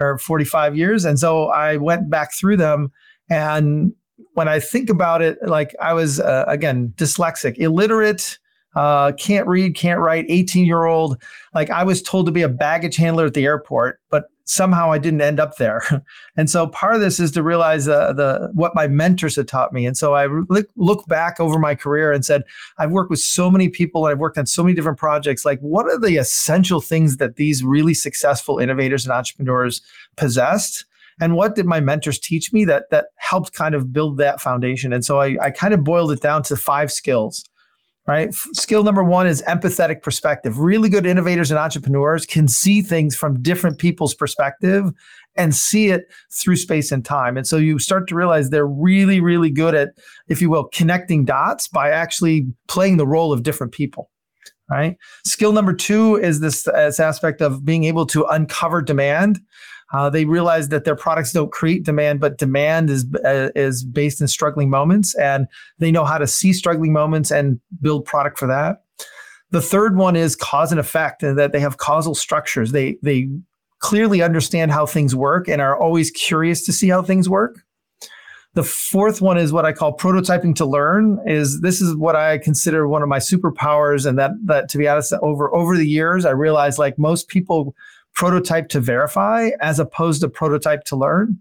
or 0.00 0.18
45 0.18 0.76
years. 0.76 1.04
And 1.04 1.18
so 1.18 1.46
I 1.46 1.76
went 1.78 2.10
back 2.10 2.34
through 2.34 2.58
them. 2.58 2.92
And 3.30 3.94
when 4.34 4.48
I 4.48 4.60
think 4.60 4.90
about 4.90 5.22
it, 5.22 5.38
like 5.42 5.74
I 5.80 5.94
was, 5.94 6.20
uh, 6.20 6.44
again, 6.48 6.92
dyslexic, 6.96 7.56
illiterate, 7.56 8.38
uh, 8.74 9.12
can't 9.12 9.46
read, 9.46 9.74
can't 9.74 10.00
write, 10.00 10.26
18 10.28 10.66
year 10.66 10.84
old. 10.84 11.22
Like 11.54 11.70
I 11.70 11.84
was 11.84 12.02
told 12.02 12.26
to 12.26 12.32
be 12.32 12.42
a 12.42 12.48
baggage 12.48 12.96
handler 12.96 13.26
at 13.26 13.34
the 13.34 13.44
airport, 13.44 14.00
but 14.10 14.24
somehow 14.44 14.92
I 14.92 14.98
didn't 14.98 15.20
end 15.20 15.40
up 15.40 15.56
there. 15.56 15.82
and 16.36 16.50
so 16.50 16.66
part 16.66 16.94
of 16.94 17.00
this 17.00 17.20
is 17.20 17.30
to 17.32 17.42
realize 17.42 17.88
uh, 17.88 18.12
the 18.12 18.50
what 18.54 18.74
my 18.74 18.86
mentors 18.86 19.36
had 19.36 19.48
taught 19.48 19.72
me. 19.72 19.86
And 19.86 19.96
so 19.96 20.14
I 20.14 20.26
look, 20.26 20.66
look 20.76 21.06
back 21.06 21.40
over 21.40 21.58
my 21.58 21.74
career 21.74 22.12
and 22.12 22.24
said, 22.24 22.42
I've 22.78 22.90
worked 22.90 23.10
with 23.10 23.20
so 23.20 23.50
many 23.50 23.68
people 23.68 24.06
and 24.06 24.12
I've 24.12 24.18
worked 24.18 24.38
on 24.38 24.46
so 24.46 24.62
many 24.62 24.74
different 24.74 24.98
projects. 24.98 25.44
Like, 25.44 25.60
what 25.60 25.86
are 25.86 25.98
the 25.98 26.16
essential 26.16 26.80
things 26.80 27.18
that 27.18 27.36
these 27.36 27.64
really 27.64 27.94
successful 27.94 28.58
innovators 28.58 29.04
and 29.04 29.12
entrepreneurs 29.12 29.82
possessed? 30.16 30.84
And 31.20 31.34
what 31.34 31.54
did 31.54 31.66
my 31.66 31.80
mentors 31.80 32.18
teach 32.18 32.52
me 32.52 32.64
that 32.64 32.90
that 32.90 33.06
helped 33.16 33.52
kind 33.52 33.74
of 33.74 33.92
build 33.92 34.16
that 34.18 34.40
foundation? 34.40 34.92
And 34.92 35.04
so 35.04 35.20
I, 35.20 35.36
I 35.40 35.50
kind 35.50 35.74
of 35.74 35.84
boiled 35.84 36.10
it 36.10 36.20
down 36.20 36.42
to 36.44 36.56
five 36.56 36.90
skills 36.90 37.44
right? 38.06 38.34
Skill 38.34 38.82
number 38.82 39.04
one 39.04 39.26
is 39.26 39.42
empathetic 39.42 40.02
perspective. 40.02 40.58
Really 40.58 40.88
good 40.88 41.06
innovators 41.06 41.50
and 41.50 41.58
entrepreneurs 41.58 42.26
can 42.26 42.48
see 42.48 42.82
things 42.82 43.14
from 43.14 43.42
different 43.42 43.78
people's 43.78 44.14
perspective 44.14 44.90
and 45.36 45.54
see 45.54 45.88
it 45.88 46.02
through 46.32 46.56
space 46.56 46.92
and 46.92 47.04
time. 47.04 47.36
And 47.36 47.46
so 47.46 47.56
you 47.56 47.78
start 47.78 48.08
to 48.08 48.14
realize 48.14 48.50
they're 48.50 48.66
really, 48.66 49.20
really 49.20 49.50
good 49.50 49.74
at, 49.74 49.90
if 50.28 50.42
you 50.42 50.50
will, 50.50 50.64
connecting 50.64 51.24
dots 51.24 51.68
by 51.68 51.90
actually 51.90 52.46
playing 52.68 52.96
the 52.96 53.06
role 53.06 53.32
of 53.32 53.42
different 53.42 53.72
people. 53.72 54.10
Right. 54.70 54.96
Skill 55.24 55.52
number 55.52 55.74
two 55.74 56.16
is 56.16 56.40
this, 56.40 56.62
this 56.62 56.98
aspect 56.98 57.42
of 57.42 57.62
being 57.62 57.84
able 57.84 58.06
to 58.06 58.24
uncover 58.24 58.80
demand. 58.80 59.40
Uh, 59.92 60.08
they 60.08 60.24
realize 60.24 60.70
that 60.70 60.84
their 60.84 60.96
products 60.96 61.32
don't 61.32 61.52
create 61.52 61.84
demand, 61.84 62.20
but 62.20 62.38
demand 62.38 62.88
is 62.88 63.06
uh, 63.24 63.50
is 63.54 63.84
based 63.84 64.20
in 64.20 64.28
struggling 64.28 64.70
moments, 64.70 65.14
and 65.16 65.46
they 65.78 65.90
know 65.90 66.04
how 66.04 66.18
to 66.18 66.26
see 66.26 66.52
struggling 66.52 66.92
moments 66.92 67.30
and 67.30 67.60
build 67.80 68.04
product 68.04 68.38
for 68.38 68.48
that. 68.48 68.84
The 69.50 69.60
third 69.60 69.96
one 69.96 70.16
is 70.16 70.34
cause 70.34 70.72
and 70.72 70.80
effect, 70.80 71.22
and 71.22 71.38
that 71.38 71.52
they 71.52 71.60
have 71.60 71.76
causal 71.76 72.14
structures. 72.14 72.72
They 72.72 72.96
they 73.02 73.28
clearly 73.80 74.22
understand 74.22 74.70
how 74.70 74.86
things 74.86 75.14
work 75.14 75.48
and 75.48 75.60
are 75.60 75.78
always 75.78 76.10
curious 76.10 76.64
to 76.64 76.72
see 76.72 76.88
how 76.88 77.02
things 77.02 77.28
work. 77.28 77.62
The 78.54 78.62
fourth 78.62 79.20
one 79.20 79.38
is 79.38 79.52
what 79.52 79.64
I 79.64 79.72
call 79.72 79.96
prototyping 79.96 80.54
to 80.56 80.64
learn. 80.64 81.18
Is 81.26 81.60
this 81.60 81.82
is 81.82 81.94
what 81.96 82.16
I 82.16 82.38
consider 82.38 82.88
one 82.88 83.02
of 83.02 83.08
my 83.08 83.18
superpowers, 83.18 84.06
and 84.06 84.18
that 84.18 84.30
that 84.44 84.70
to 84.70 84.78
be 84.78 84.88
honest, 84.88 85.12
over 85.20 85.54
over 85.54 85.76
the 85.76 85.86
years, 85.86 86.24
I 86.24 86.30
realized 86.30 86.78
like 86.78 86.98
most 86.98 87.28
people 87.28 87.74
prototype 88.14 88.68
to 88.68 88.80
verify 88.80 89.50
as 89.60 89.78
opposed 89.78 90.20
to 90.20 90.28
prototype 90.28 90.84
to 90.84 90.96
learn. 90.96 91.40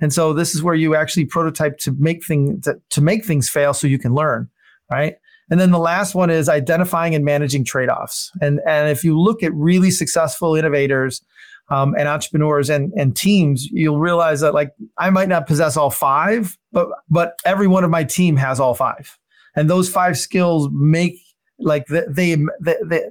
And 0.00 0.12
so 0.12 0.32
this 0.32 0.54
is 0.54 0.62
where 0.62 0.74
you 0.74 0.94
actually 0.94 1.24
prototype 1.24 1.78
to 1.78 1.92
make 1.92 2.24
things 2.24 2.64
to, 2.64 2.80
to 2.90 3.00
make 3.00 3.24
things 3.24 3.48
fail 3.48 3.72
so 3.74 3.86
you 3.86 3.98
can 3.98 4.14
learn, 4.14 4.48
right? 4.90 5.16
And 5.50 5.60
then 5.60 5.70
the 5.70 5.78
last 5.78 6.14
one 6.14 6.30
is 6.30 6.48
identifying 6.48 7.14
and 7.14 7.24
managing 7.24 7.64
trade-offs. 7.64 8.30
And 8.40 8.60
and 8.66 8.88
if 8.88 9.04
you 9.04 9.18
look 9.18 9.42
at 9.42 9.52
really 9.54 9.90
successful 9.90 10.54
innovators 10.54 11.22
um, 11.68 11.94
and 11.98 12.08
entrepreneurs 12.08 12.70
and 12.70 12.92
and 12.94 13.16
teams, 13.16 13.66
you'll 13.66 13.98
realize 13.98 14.40
that 14.40 14.54
like 14.54 14.72
I 14.98 15.10
might 15.10 15.28
not 15.28 15.46
possess 15.46 15.76
all 15.76 15.90
five, 15.90 16.56
but 16.72 16.88
but 17.08 17.38
every 17.44 17.66
one 17.66 17.84
of 17.84 17.90
my 17.90 18.04
team 18.04 18.36
has 18.36 18.60
all 18.60 18.74
five, 18.74 19.18
and 19.54 19.68
those 19.68 19.88
five 19.88 20.18
skills 20.18 20.68
make 20.72 21.18
like 21.58 21.86
they 21.86 22.36
they, 22.60 22.76
they 22.84 23.02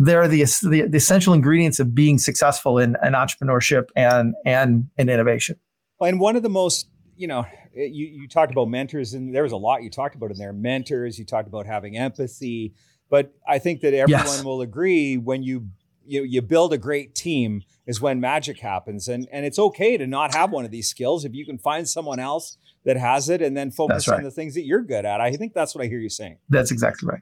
they're 0.00 0.26
the, 0.26 0.42
the, 0.62 0.86
the 0.88 0.96
essential 0.96 1.34
ingredients 1.34 1.78
of 1.78 1.94
being 1.94 2.16
successful 2.16 2.78
in, 2.78 2.96
in 3.04 3.12
entrepreneurship 3.12 3.88
and 3.94 4.34
and 4.46 4.88
in 4.96 5.10
innovation. 5.10 5.56
And 6.00 6.18
one 6.18 6.36
of 6.36 6.42
the 6.42 6.48
most, 6.48 6.88
you 7.16 7.26
know, 7.26 7.44
you, 7.74 8.06
you 8.06 8.26
talked 8.26 8.50
about 8.50 8.68
mentors, 8.68 9.12
and 9.12 9.34
there 9.34 9.42
was 9.42 9.52
a 9.52 9.58
lot 9.58 9.82
you 9.82 9.90
talked 9.90 10.14
about 10.14 10.30
in 10.30 10.38
there. 10.38 10.54
Mentors, 10.54 11.18
you 11.18 11.26
talked 11.26 11.46
about 11.46 11.66
having 11.66 11.98
empathy, 11.98 12.72
but 13.10 13.34
I 13.46 13.58
think 13.58 13.82
that 13.82 13.92
everyone 13.92 14.24
yes. 14.24 14.42
will 14.42 14.62
agree 14.62 15.18
when 15.18 15.42
you 15.42 15.68
you 16.06 16.24
you 16.24 16.40
build 16.40 16.72
a 16.72 16.78
great 16.78 17.14
team 17.14 17.62
is 17.86 18.00
when 18.00 18.20
magic 18.20 18.58
happens, 18.58 19.06
and 19.06 19.28
and 19.30 19.44
it's 19.44 19.58
okay 19.58 19.98
to 19.98 20.06
not 20.06 20.34
have 20.34 20.50
one 20.50 20.64
of 20.64 20.70
these 20.70 20.88
skills 20.88 21.26
if 21.26 21.34
you 21.34 21.44
can 21.44 21.58
find 21.58 21.86
someone 21.86 22.18
else 22.18 22.56
that 22.86 22.96
has 22.96 23.28
it, 23.28 23.42
and 23.42 23.54
then 23.54 23.70
focus 23.70 24.08
right. 24.08 24.16
on 24.16 24.24
the 24.24 24.30
things 24.30 24.54
that 24.54 24.64
you're 24.64 24.82
good 24.82 25.04
at. 25.04 25.20
I 25.20 25.36
think 25.36 25.52
that's 25.52 25.74
what 25.74 25.84
I 25.84 25.88
hear 25.88 25.98
you 25.98 26.08
saying. 26.08 26.38
That's 26.48 26.70
exactly 26.70 27.06
right. 27.06 27.20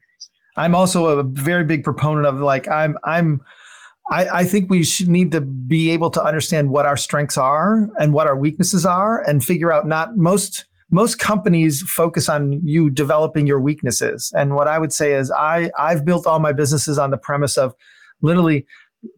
I'm 0.59 0.75
also 0.75 1.19
a 1.19 1.23
very 1.23 1.65
big 1.65 1.85
proponent 1.85 2.27
of 2.27 2.41
like 2.41 2.69
I'm 2.69 2.99
I'm 3.05 3.41
I, 4.11 4.41
I, 4.41 4.45
think 4.45 4.71
we 4.71 4.85
should 4.85 5.09
need 5.09 5.33
to 5.33 5.43
be 5.43 5.91
able 5.91 6.11
to 6.11 6.25
understand 6.25 6.71
what 6.71 6.87
our 6.87 6.97
strengths 6.97 7.37
are 7.37 7.91
and 8.00 8.15
what 8.15 8.27
our 8.27 8.37
weaknesses 8.37 8.87
are 8.87 9.23
and 9.29 9.45
figure 9.45 9.71
out 9.71 9.87
not 9.87 10.17
most 10.17 10.65
most 10.91 11.19
companies 11.19 11.83
focus 11.83 12.29
on 12.29 12.61
you 12.65 12.88
developing 12.88 13.47
your 13.47 13.61
weaknesses. 13.61 14.33
And 14.35 14.55
what 14.55 14.67
I 14.67 14.79
would 14.79 14.93
say 14.93 15.15
is 15.15 15.31
I 15.31 15.71
I've 15.79 16.05
built 16.05 16.27
all 16.27 16.41
my 16.41 16.53
businesses 16.53 16.99
on 16.99 17.11
the 17.11 17.19
premise 17.19 17.57
of 17.57 17.75
literally 18.21 18.67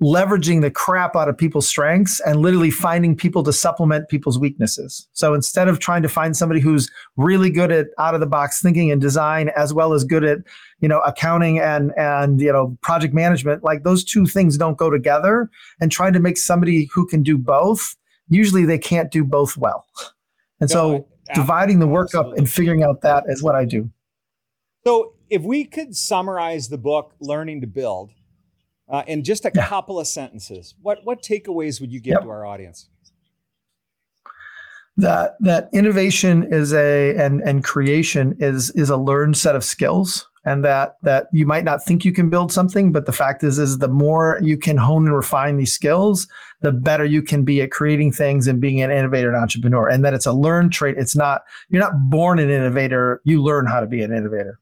leveraging 0.03 0.61
the 0.61 0.71
crap 0.71 1.17
out 1.17 1.29
of 1.29 1.39
people's 1.39 1.67
strengths 1.67 2.21
and 2.21 2.41
literally 2.41 2.71
finding 2.71 3.17
people 3.17 3.43
to 3.43 3.53
supplement 3.53 4.09
people's 4.09 4.39
weaknesses. 4.39 5.09
So 5.15 5.33
instead 5.33 5.69
of 5.69 5.79
trying 5.79 6.03
to 6.03 6.09
find 6.09 6.37
somebody 6.37 6.61
who's 6.61 6.91
really 7.17 7.51
good 7.51 7.73
at 7.73 7.87
out 7.99 8.15
of 8.15 8.21
the 8.21 8.27
box 8.27 8.61
thinking 8.61 8.91
and 8.91 9.01
design 9.01 9.51
as 9.57 9.73
well 9.73 9.95
as 9.95 10.05
good 10.05 10.23
at, 10.23 10.41
you 10.81 10.89
know, 10.89 11.01
accounting 11.01 11.59
and 11.59 11.93
and 11.97 12.41
you 12.41 12.53
know, 12.53 12.77
project 12.83 13.15
management, 13.15 13.65
like 13.65 13.83
those 13.83 14.05
two 14.05 14.27
things 14.27 14.59
don't 14.59 14.77
go 14.77 14.91
together 14.91 15.51
and 15.81 15.91
trying 15.91 16.13
to 16.13 16.21
make 16.21 16.37
somebody 16.37 16.89
who 16.93 17.07
can 17.07 17.23
do 17.23 17.39
both, 17.39 17.97
usually 18.29 18.67
they 18.67 18.79
can't 18.79 19.11
do 19.11 19.25
both 19.25 19.57
well. 19.57 19.87
And 20.61 20.69
no, 20.69 20.75
so 20.75 21.09
dividing 21.35 21.79
the 21.79 21.87
work 21.87 22.09
absolutely. 22.09 22.33
up 22.33 22.39
and 22.39 22.51
figuring 22.51 22.83
out 22.83 23.01
that 23.01 23.25
is 23.29 23.43
what 23.43 23.55
I 23.55 23.65
do. 23.65 23.91
So 24.87 25.15
if 25.31 25.43
we 25.43 25.65
could 25.65 25.97
summarize 25.97 26.69
the 26.69 26.79
book 26.79 27.15
Learning 27.21 27.61
to 27.63 27.67
Build, 27.67 28.11
uh, 28.91 29.05
in 29.07 29.23
just 29.23 29.45
a 29.45 29.53
yeah. 29.55 29.67
couple 29.67 30.01
of 30.01 30.07
sentences, 30.07 30.75
what 30.83 30.99
what 31.05 31.23
takeaways 31.23 31.81
would 31.81 31.93
you 31.93 32.01
give 32.01 32.13
yep. 32.13 32.23
to 32.23 32.31
our 32.31 32.45
audience? 32.45 32.89
That 34.97 35.37
that 35.41 35.71
innovation 35.73 36.53
is 36.53 36.75
a 36.75 37.17
and 37.17 37.41
and 37.43 37.63
creation 37.63 38.37
is 38.39 38.71
is 38.71 38.91
a 38.91 38.97
learned 38.97 39.37
set 39.37 39.55
of 39.55 39.65
skills, 39.65 40.29
and 40.45 40.65
that 40.65 40.97
that 41.03 41.29
you 41.33 41.47
might 41.47 41.65
not 41.65 41.85
think 41.85 42.05
you 42.05 42.13
can 42.13 42.29
build 42.29 42.53
something, 42.53 42.91
but 42.91 43.07
the 43.07 43.13
fact 43.13 43.45
is 43.45 43.59
is 43.59 43.79
the 43.79 43.89
more 43.89 44.41
you 44.43 44.59
can 44.59 44.77
hone 44.77 45.07
and 45.07 45.15
refine 45.15 45.57
these 45.57 45.73
skills, 45.73 46.27
the 46.61 46.73
better 46.73 47.05
you 47.05 47.23
can 47.23 47.45
be 47.45 47.63
at 47.63 47.71
creating 47.71 48.13
things 48.13 48.49
and 48.49 48.61
being 48.61 48.83
an 48.83 48.91
innovator 48.91 49.29
and 49.29 49.41
entrepreneur. 49.41 49.89
And 49.89 50.05
that 50.05 50.15
it's 50.15 50.27
a 50.27 50.33
learned 50.33 50.73
trait. 50.73 50.97
It's 50.99 51.17
not 51.17 51.43
you're 51.69 51.83
not 51.83 52.11
born 52.11 52.41
an 52.41 52.51
innovator. 52.51 53.23
You 53.25 53.41
learn 53.41 53.67
how 53.67 53.81
to 53.81 53.87
be 53.87 54.03
an 54.03 54.13
innovator. 54.13 54.59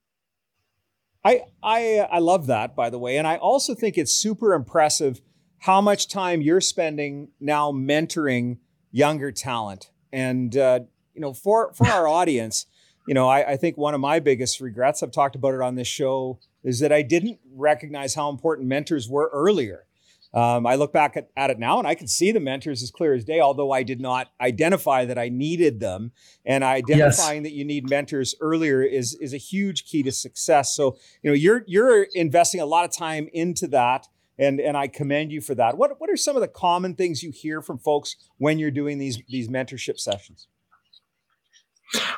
I 1.25 1.43
I 1.63 2.07
I 2.11 2.19
love 2.19 2.47
that 2.47 2.77
by 2.77 2.91
the 2.91 2.99
way, 2.99 3.17
and 3.17 3.27
I 3.27 3.37
also 3.37 3.75
think 3.75 3.99
it's 3.99 4.13
super 4.13 4.55
impressive 4.55 5.21
how 5.61 5.81
much 5.81 6.09
time 6.09 6.41
you're 6.41 6.61
spending 6.61 7.29
now 7.41 7.73
mentoring 7.73 8.59
younger 8.93 9.33
talent. 9.33 9.91
And 10.13 10.57
uh, 10.57 10.81
you 11.15 11.21
know, 11.21 11.35
for 11.35 11.73
for 11.75 11.87
our 11.87 12.07
audience, 12.21 12.67
you 13.07 13.15
know, 13.15 13.29
I, 13.29 13.53
I 13.53 13.57
think 13.57 13.77
one 13.77 13.95
of 13.95 14.01
my 14.01 14.21
biggest 14.21 14.61
regrets, 14.61 15.03
I've 15.03 15.13
talked 15.13 15.35
about 15.35 15.55
it 15.55 15.61
on 15.61 15.75
this 15.75 15.89
show, 15.89 16.39
is 16.63 16.81
that 16.81 16.93
I 16.93 17.03
didn't 17.03 17.41
recognize 17.53 18.15
how 18.15 18.31
important 18.31 18.69
mentors 18.69 19.09
were 19.09 19.31
earlier. 19.33 19.87
Um, 20.35 20.67
I 20.67 20.75
look 20.75 20.93
back 20.93 21.17
at, 21.17 21.31
at, 21.37 21.51
it 21.51 21.59
now 21.59 21.79
and 21.79 21.89
I 21.89 21.95
can 21.95 22.07
see 22.07 22.33
the 22.33 22.41
mentors 22.41 22.83
as 22.83 22.91
clear 22.91 23.15
as 23.15 23.25
day, 23.25 23.41
although 23.41 23.73
I 23.73 23.83
did 23.83 24.01
not 24.01 24.29
identify 24.41 25.07
that 25.07 25.19
I 25.19 25.31
needed 25.31 25.81
them. 25.81 26.13
And 26.45 26.63
identifying 26.63 27.43
yes. 27.43 27.51
that 27.51 27.57
you 27.57 27.65
need 27.65 27.89
mentors 27.89 28.35
earlier 28.41 28.83
is, 28.83 29.15
is 29.15 29.33
a 29.33 29.39
huge 29.39 29.85
key 29.85 30.03
to 30.03 30.13
success. 30.13 30.75
So, 30.75 30.99
you 31.23 31.31
know, 31.31 31.35
you're, 31.35 31.65
you're 31.67 32.03
investing 32.15 32.61
a 32.61 32.67
lot 32.67 32.85
of 32.85 32.95
time 32.95 33.29
into 33.33 33.67
that. 33.69 34.07
And, 34.39 34.61
and 34.61 34.77
I 34.77 34.87
commend 34.87 35.33
you 35.33 35.41
for 35.41 35.55
that. 35.57 35.77
What, 35.77 35.99
what 35.99 36.11
are 36.11 36.17
some 36.17 36.37
of 36.37 36.43
the 36.43 36.49
common 36.49 36.95
things 36.95 37.23
you 37.23 37.33
hear 37.33 37.61
from 37.61 37.79
folks 37.79 38.15
when 38.37 38.59
you're 38.59 38.71
doing 38.71 38.99
these, 38.99 39.21
these 39.29 39.49
mentorship 39.49 39.99
sessions? 39.99 40.47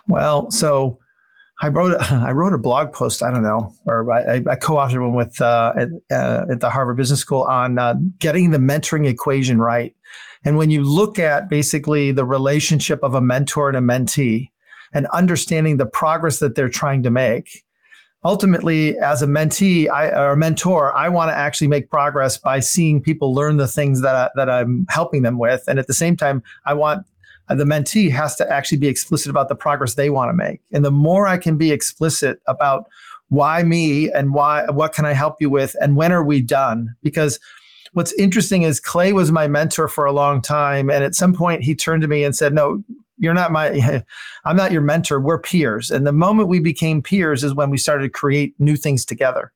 Well, 0.07 0.51
so 0.51 0.99
I 1.61 1.69
wrote 1.69 2.01
I 2.13 2.33
wrote 2.33 2.53
a 2.53 2.59
blog 2.59 2.93
post. 2.93 3.23
I 3.23 3.31
don't 3.31 3.43
know, 3.43 3.73
or 3.87 4.11
I, 4.13 4.37
I 4.37 4.57
co-authored 4.57 5.01
one 5.01 5.15
with 5.15 5.41
uh, 5.41 5.73
at, 5.77 5.89
uh, 6.11 6.47
at, 6.51 6.61
the 6.61 6.71
Harvard 6.71 6.97
Business 6.97 7.21
School 7.21 7.43
on 7.43 7.79
uh, 7.79 7.95
getting 8.19 8.51
the 8.51 8.59
mentoring 8.59 9.07
equation 9.07 9.59
right. 9.59 9.95
And 10.45 10.57
when 10.57 10.71
you 10.71 10.83
look 10.83 11.19
at 11.19 11.51
basically 11.51 12.13
the 12.13 12.25
relationship 12.25 13.01
of 13.03 13.15
a 13.15 13.21
mentor 13.21 13.69
and 13.69 13.77
a 13.77 13.81
mentee, 13.81 14.49
and 14.93 15.07
understanding 15.09 15.77
the 15.77 15.87
progress 15.87 16.39
that 16.39 16.55
they're 16.55 16.71
trying 16.71 17.03
to 17.03 17.11
make, 17.11 17.63
ultimately, 18.25 18.99
as 18.99 19.23
a 19.23 19.27
mentee 19.27 19.89
I, 19.89 20.09
or 20.09 20.37
mentor, 20.37 20.97
I 20.97 21.11
want 21.11 21.31
to 21.31 21.37
actually 21.37 21.69
make 21.69 21.91
progress 21.91 22.39
by 22.39 22.61
seeing 22.61 23.03
people 23.03 23.35
learn 23.35 23.59
the 23.59 23.69
things 23.69 24.01
that 24.01 24.17
I, 24.17 24.31
that 24.35 24.49
I'm 24.49 24.87
helping 24.89 25.23
them 25.23 25.39
with, 25.39 25.65
and 25.69 25.79
at 25.79 25.87
the 25.87 25.95
same 25.95 26.17
time, 26.17 26.43
I 26.65 26.75
want 26.75 27.07
Uh, 27.51 27.55
the 27.57 27.65
mentee 27.65 28.11
has 28.11 28.37
to 28.37 28.51
actually 28.51 28.79
be 28.79 28.87
explicit 28.87 29.29
about 29.29 29.49
the 29.49 29.57
progress 29.57 29.95
they 29.95 30.09
want 30.09 30.29
to 30.29 30.33
make. 30.33 30.61
And 30.73 30.85
the 30.85 30.91
more 30.91 31.27
I 31.27 31.37
can 31.37 31.59
be 31.59 31.73
explicit 31.73 32.41
about 32.47 32.89
why 33.29 33.63
me 33.63 34.11
and 34.11 34.33
why 34.33 34.65
what 34.67 34.93
can 34.93 35.05
I 35.05 35.13
help 35.13 35.37
you 35.41 35.51
with 35.51 35.77
and 35.81 35.97
when 35.97 36.13
are 36.13 36.25
we 36.25 36.41
done? 36.41 36.95
Because 37.03 37.39
what's 37.93 38.13
interesting 38.15 38.63
is 38.63 38.81
Clay 38.81 39.13
was 39.13 39.33
my 39.33 39.49
mentor 39.49 39.89
for 39.89 40.05
a 40.05 40.13
long 40.13 40.41
time 40.41 40.91
and 40.91 41.03
at 41.05 41.15
some 41.15 41.35
point 41.35 41.63
he 41.63 41.75
turned 41.75 42.03
to 42.03 42.09
me 42.09 42.25
and 42.25 42.35
said, 42.35 42.55
"No, 42.55 42.83
you're 43.19 43.35
not 43.35 43.53
my 43.53 44.03
I'm 44.45 44.57
not 44.57 44.73
your 44.73 44.83
mentor. 44.83 45.21
We're 45.21 45.41
peers." 45.41 45.91
And 45.91 46.07
the 46.07 46.13
moment 46.13 46.49
we 46.49 46.61
became 46.61 47.03
peers 47.03 47.45
is 47.45 47.55
when 47.55 47.71
we 47.71 47.79
started 47.79 48.05
to 48.05 48.11
create 48.11 48.55
new 48.59 48.77
things 48.77 49.05
together. 49.05 49.53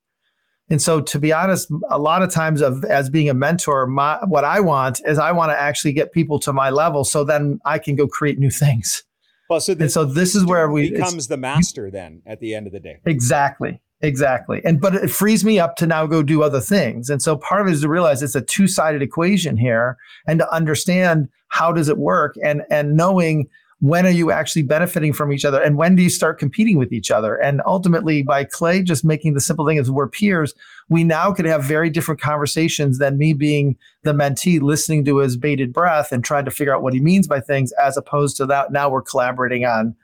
And 0.70 0.80
so, 0.80 1.00
to 1.00 1.18
be 1.18 1.32
honest, 1.32 1.70
a 1.90 1.98
lot 1.98 2.22
of 2.22 2.32
times, 2.32 2.62
of 2.62 2.84
as 2.84 3.10
being 3.10 3.28
a 3.28 3.34
mentor, 3.34 3.86
my, 3.86 4.18
what 4.26 4.44
I 4.44 4.60
want 4.60 5.00
is 5.06 5.18
I 5.18 5.30
want 5.32 5.50
to 5.50 5.60
actually 5.60 5.92
get 5.92 6.12
people 6.12 6.38
to 6.40 6.52
my 6.52 6.70
level, 6.70 7.04
so 7.04 7.22
then 7.22 7.60
I 7.64 7.78
can 7.78 7.96
go 7.96 8.06
create 8.06 8.38
new 8.38 8.50
things. 8.50 9.04
Well, 9.50 9.60
so 9.60 9.74
and 9.78 9.90
so 9.90 10.06
this 10.06 10.34
is 10.34 10.44
where 10.44 10.70
we 10.70 10.90
becomes 10.90 11.28
the 11.28 11.36
master 11.36 11.90
then 11.90 12.22
at 12.26 12.40
the 12.40 12.54
end 12.54 12.66
of 12.66 12.72
the 12.72 12.80
day. 12.80 13.00
Exactly, 13.04 13.78
exactly. 14.00 14.62
And 14.64 14.80
but 14.80 14.94
it 14.94 15.10
frees 15.10 15.44
me 15.44 15.58
up 15.58 15.76
to 15.76 15.86
now 15.86 16.06
go 16.06 16.22
do 16.22 16.42
other 16.42 16.60
things. 16.60 17.10
And 17.10 17.20
so 17.20 17.36
part 17.36 17.60
of 17.60 17.66
it 17.66 17.74
is 17.74 17.82
to 17.82 17.88
realize 17.88 18.22
it's 18.22 18.34
a 18.34 18.40
two 18.40 18.66
sided 18.66 19.02
equation 19.02 19.58
here, 19.58 19.98
and 20.26 20.38
to 20.38 20.50
understand 20.50 21.28
how 21.48 21.72
does 21.72 21.90
it 21.90 21.98
work, 21.98 22.36
and 22.42 22.62
and 22.70 22.96
knowing 22.96 23.48
when 23.80 24.06
are 24.06 24.10
you 24.10 24.30
actually 24.30 24.62
benefiting 24.62 25.12
from 25.12 25.32
each 25.32 25.44
other? 25.44 25.60
And 25.60 25.76
when 25.76 25.96
do 25.96 26.02
you 26.02 26.10
start 26.10 26.38
competing 26.38 26.78
with 26.78 26.92
each 26.92 27.10
other? 27.10 27.36
And 27.36 27.60
ultimately 27.66 28.22
by 28.22 28.44
clay 28.44 28.82
just 28.82 29.04
making 29.04 29.34
the 29.34 29.40
simple 29.40 29.66
thing 29.66 29.76
is 29.76 29.90
we're 29.90 30.08
peers 30.08 30.54
we 30.88 31.04
now 31.04 31.32
could 31.32 31.46
have 31.46 31.64
very 31.64 31.90
different 31.90 32.20
conversations 32.20 32.98
than 32.98 33.18
me 33.18 33.32
being 33.32 33.76
the 34.02 34.12
mentee 34.12 34.60
listening 34.60 35.04
to 35.04 35.18
his 35.18 35.36
bated 35.36 35.72
breath 35.72 36.12
and 36.12 36.24
trying 36.24 36.44
to 36.44 36.50
figure 36.50 36.74
out 36.74 36.82
what 36.82 36.92
he 36.92 37.00
means 37.00 37.26
by 37.26 37.40
things 37.40 37.72
as 37.72 37.96
opposed 37.96 38.36
to 38.36 38.46
that 38.46 38.72
now 38.72 38.88
we're 38.88 39.02
collaborating 39.02 39.64
on 39.64 39.94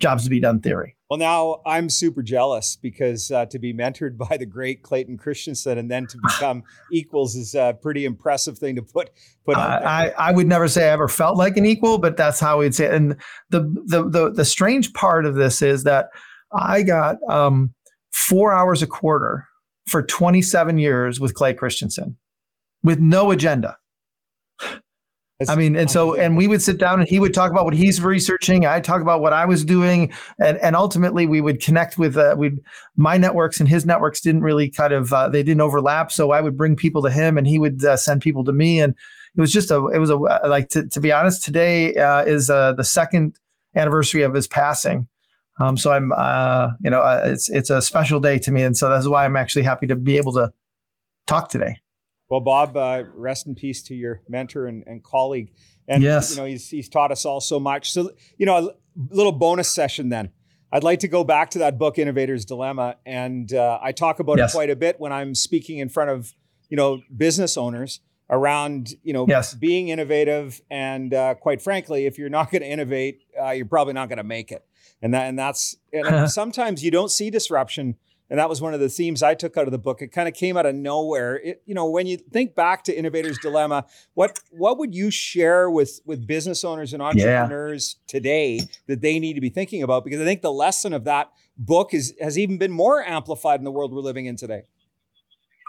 jobs 0.00 0.24
to 0.24 0.30
be 0.30 0.40
done 0.40 0.60
theory 0.60 0.96
well, 1.14 1.18
now 1.18 1.60
I'm 1.64 1.90
super 1.90 2.22
jealous 2.22 2.74
because 2.74 3.30
uh, 3.30 3.46
to 3.46 3.58
be 3.60 3.72
mentored 3.72 4.16
by 4.28 4.36
the 4.36 4.46
great 4.46 4.82
Clayton 4.82 5.16
Christensen 5.16 5.78
and 5.78 5.88
then 5.88 6.08
to 6.08 6.18
become 6.18 6.64
equals 6.92 7.36
is 7.36 7.54
a 7.54 7.78
pretty 7.80 8.04
impressive 8.04 8.58
thing 8.58 8.74
to 8.74 8.82
put 8.82 9.10
put. 9.44 9.56
Uh, 9.56 9.80
I 9.84 10.12
I 10.18 10.32
would 10.32 10.48
never 10.48 10.66
say 10.66 10.88
I 10.88 10.92
ever 10.92 11.06
felt 11.06 11.36
like 11.36 11.56
an 11.56 11.66
equal, 11.66 11.98
but 11.98 12.16
that's 12.16 12.40
how 12.40 12.58
we'd 12.58 12.74
say 12.74 12.86
it. 12.86 12.94
And 12.94 13.16
the 13.50 13.60
the 13.86 14.08
the 14.08 14.32
the 14.32 14.44
strange 14.44 14.92
part 14.92 15.24
of 15.24 15.36
this 15.36 15.62
is 15.62 15.84
that 15.84 16.08
I 16.52 16.82
got 16.82 17.18
um, 17.28 17.72
four 18.12 18.52
hours 18.52 18.82
a 18.82 18.86
quarter 18.88 19.46
for 19.86 20.02
27 20.02 20.78
years 20.78 21.20
with 21.20 21.34
Clay 21.34 21.54
Christensen 21.54 22.16
with 22.82 22.98
no 22.98 23.30
agenda. 23.30 23.76
I 25.48 25.56
mean, 25.56 25.76
and 25.76 25.90
so, 25.90 26.14
and 26.14 26.36
we 26.36 26.46
would 26.46 26.62
sit 26.62 26.78
down 26.78 27.00
and 27.00 27.08
he 27.08 27.18
would 27.18 27.34
talk 27.34 27.50
about 27.50 27.64
what 27.64 27.74
he's 27.74 28.00
researching. 28.00 28.66
I'd 28.66 28.84
talk 28.84 29.00
about 29.00 29.20
what 29.20 29.32
I 29.32 29.44
was 29.44 29.64
doing. 29.64 30.12
And, 30.38 30.58
and 30.58 30.76
ultimately 30.76 31.26
we 31.26 31.40
would 31.40 31.60
connect 31.60 31.98
with, 31.98 32.16
uh, 32.16 32.34
we 32.38 32.58
my 32.96 33.16
networks 33.16 33.60
and 33.60 33.68
his 33.68 33.86
networks 33.86 34.20
didn't 34.20 34.42
really 34.42 34.68
kind 34.68 34.92
of, 34.92 35.12
uh, 35.12 35.28
they 35.28 35.42
didn't 35.42 35.60
overlap. 35.60 36.12
So 36.12 36.30
I 36.30 36.40
would 36.40 36.56
bring 36.56 36.76
people 36.76 37.02
to 37.02 37.10
him 37.10 37.38
and 37.38 37.46
he 37.46 37.58
would 37.58 37.84
uh, 37.84 37.96
send 37.96 38.22
people 38.22 38.44
to 38.44 38.52
me. 38.52 38.80
And 38.80 38.94
it 39.36 39.40
was 39.40 39.52
just 39.52 39.70
a, 39.70 39.86
it 39.88 39.98
was 39.98 40.10
a, 40.10 40.16
like, 40.16 40.68
to, 40.70 40.86
to 40.88 41.00
be 41.00 41.12
honest, 41.12 41.44
today 41.44 41.94
uh, 41.96 42.22
is 42.22 42.50
uh, 42.50 42.72
the 42.74 42.84
second 42.84 43.38
anniversary 43.74 44.22
of 44.22 44.34
his 44.34 44.46
passing. 44.46 45.08
Um, 45.60 45.76
so 45.76 45.92
I'm, 45.92 46.12
uh, 46.16 46.70
you 46.82 46.90
know, 46.90 47.00
uh, 47.00 47.22
it's, 47.26 47.48
it's 47.48 47.70
a 47.70 47.82
special 47.82 48.20
day 48.20 48.38
to 48.38 48.50
me. 48.50 48.62
And 48.62 48.76
so 48.76 48.88
that's 48.88 49.06
why 49.06 49.24
I'm 49.24 49.36
actually 49.36 49.62
happy 49.62 49.86
to 49.86 49.96
be 49.96 50.16
able 50.16 50.32
to 50.34 50.52
talk 51.26 51.48
today. 51.48 51.78
Well, 52.28 52.40
Bob, 52.40 52.76
uh, 52.76 53.04
rest 53.14 53.46
in 53.46 53.54
peace 53.54 53.82
to 53.84 53.94
your 53.94 54.22
mentor 54.28 54.66
and, 54.66 54.82
and 54.86 55.02
colleague. 55.02 55.52
And 55.86 56.02
yes. 56.02 56.30
you 56.30 56.36
know, 56.36 56.46
he's 56.46 56.68
he's 56.68 56.88
taught 56.88 57.12
us 57.12 57.24
all 57.24 57.40
so 57.40 57.60
much. 57.60 57.92
So, 57.92 58.10
you 58.38 58.46
know, 58.46 58.56
a 58.56 58.70
little 59.10 59.32
bonus 59.32 59.70
session 59.70 60.08
then. 60.08 60.30
I'd 60.72 60.82
like 60.82 61.00
to 61.00 61.08
go 61.08 61.22
back 61.22 61.50
to 61.50 61.60
that 61.60 61.78
book, 61.78 61.98
Innovator's 61.98 62.44
Dilemma, 62.44 62.96
and 63.06 63.52
uh, 63.52 63.78
I 63.80 63.92
talk 63.92 64.18
about 64.18 64.38
yes. 64.38 64.52
it 64.52 64.56
quite 64.56 64.70
a 64.70 64.76
bit 64.76 64.98
when 64.98 65.12
I'm 65.12 65.34
speaking 65.34 65.78
in 65.78 65.88
front 65.88 66.10
of 66.10 66.34
you 66.68 66.76
know 66.76 67.02
business 67.16 67.56
owners 67.56 68.00
around 68.30 68.94
you 69.02 69.12
know 69.12 69.26
yes. 69.28 69.54
being 69.54 69.88
innovative 69.88 70.60
and 70.70 71.12
uh, 71.12 71.34
quite 71.34 71.60
frankly, 71.62 72.06
if 72.06 72.18
you're 72.18 72.30
not 72.30 72.50
going 72.50 72.62
to 72.62 72.68
innovate, 72.68 73.20
uh, 73.40 73.50
you're 73.50 73.66
probably 73.66 73.92
not 73.92 74.08
going 74.08 74.16
to 74.16 74.24
make 74.24 74.50
it. 74.50 74.66
And 75.02 75.12
that 75.12 75.28
and 75.28 75.38
that's 75.38 75.76
and 75.92 76.30
sometimes 76.30 76.82
you 76.82 76.90
don't 76.90 77.10
see 77.10 77.30
disruption 77.30 77.96
and 78.34 78.40
that 78.40 78.48
was 78.48 78.60
one 78.60 78.74
of 78.74 78.80
the 78.80 78.88
themes 78.88 79.22
I 79.22 79.36
took 79.36 79.56
out 79.56 79.68
of 79.68 79.70
the 79.70 79.78
book. 79.78 80.02
It 80.02 80.08
kind 80.08 80.26
of 80.26 80.34
came 80.34 80.56
out 80.56 80.66
of 80.66 80.74
nowhere. 80.74 81.36
It, 81.36 81.62
you 81.66 81.72
know, 81.72 81.88
when 81.88 82.08
you 82.08 82.16
think 82.16 82.56
back 82.56 82.82
to 82.82 82.92
Innovator's 82.92 83.38
Dilemma, 83.38 83.86
what 84.14 84.40
what 84.50 84.76
would 84.76 84.92
you 84.92 85.12
share 85.12 85.70
with 85.70 86.00
with 86.04 86.26
business 86.26 86.64
owners 86.64 86.92
and 86.92 87.00
entrepreneurs 87.00 87.94
yeah. 87.96 88.10
today 88.10 88.60
that 88.88 89.02
they 89.02 89.20
need 89.20 89.34
to 89.34 89.40
be 89.40 89.50
thinking 89.50 89.84
about? 89.84 90.02
Because 90.02 90.20
I 90.20 90.24
think 90.24 90.42
the 90.42 90.50
lesson 90.50 90.92
of 90.92 91.04
that 91.04 91.30
book 91.56 91.94
is 91.94 92.12
has 92.20 92.36
even 92.36 92.58
been 92.58 92.72
more 92.72 93.04
amplified 93.04 93.60
in 93.60 93.64
the 93.64 93.70
world 93.70 93.92
we're 93.92 94.00
living 94.00 94.26
in 94.26 94.34
today. 94.34 94.64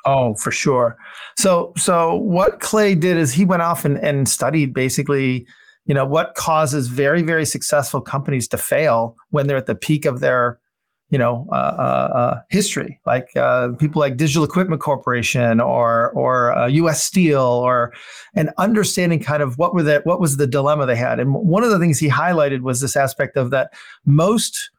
Oh, 0.03 0.33
for 0.33 0.49
sure. 0.49 0.97
So 1.37 1.71
so 1.77 2.15
what 2.15 2.61
Clay 2.61 2.95
did 2.95 3.15
is 3.15 3.31
he 3.31 3.45
went 3.45 3.61
off 3.61 3.85
and, 3.85 3.99
and 3.99 4.27
studied 4.27 4.73
basically 4.73 5.45
you 5.85 5.93
know 5.93 6.03
what 6.03 6.33
causes 6.33 6.87
very 6.87 7.21
very 7.21 7.45
successful 7.45 8.01
companies 8.01 8.47
to 8.47 8.57
fail 8.57 9.15
when 9.29 9.45
they're 9.45 9.57
at 9.57 9.67
the 9.67 9.75
peak 9.75 10.05
of 10.05 10.19
their 10.19 10.59
you 11.09 11.17
know 11.17 11.47
uh, 11.51 11.55
uh, 11.55 12.17
uh 12.17 12.41
history. 12.49 12.99
Like 13.05 13.29
uh, 13.35 13.69
people 13.79 13.99
like 13.99 14.17
digital 14.17 14.43
equipment 14.43 14.81
corporation 14.81 15.59
or 15.59 16.11
or 16.11 16.51
us 16.57 16.71
uh, 16.71 16.93
steel 16.93 17.41
or 17.41 17.93
and 18.33 18.49
understanding 18.57 19.19
kind 19.19 19.43
of 19.43 19.57
what 19.57 19.73
were 19.73 19.83
that 19.83 20.05
what 20.05 20.19
was 20.19 20.37
the 20.37 20.47
dilemma 20.47 20.85
they 20.85 20.95
had. 20.95 21.19
And 21.19 21.33
one 21.33 21.63
of 21.63 21.69
the 21.69 21.79
things 21.79 21.99
he 21.99 22.09
highlighted 22.09 22.61
was 22.61 22.81
this 22.81 22.95
aspect 22.95 23.37
of 23.37 23.51
that 23.51 23.73
most 24.05 24.71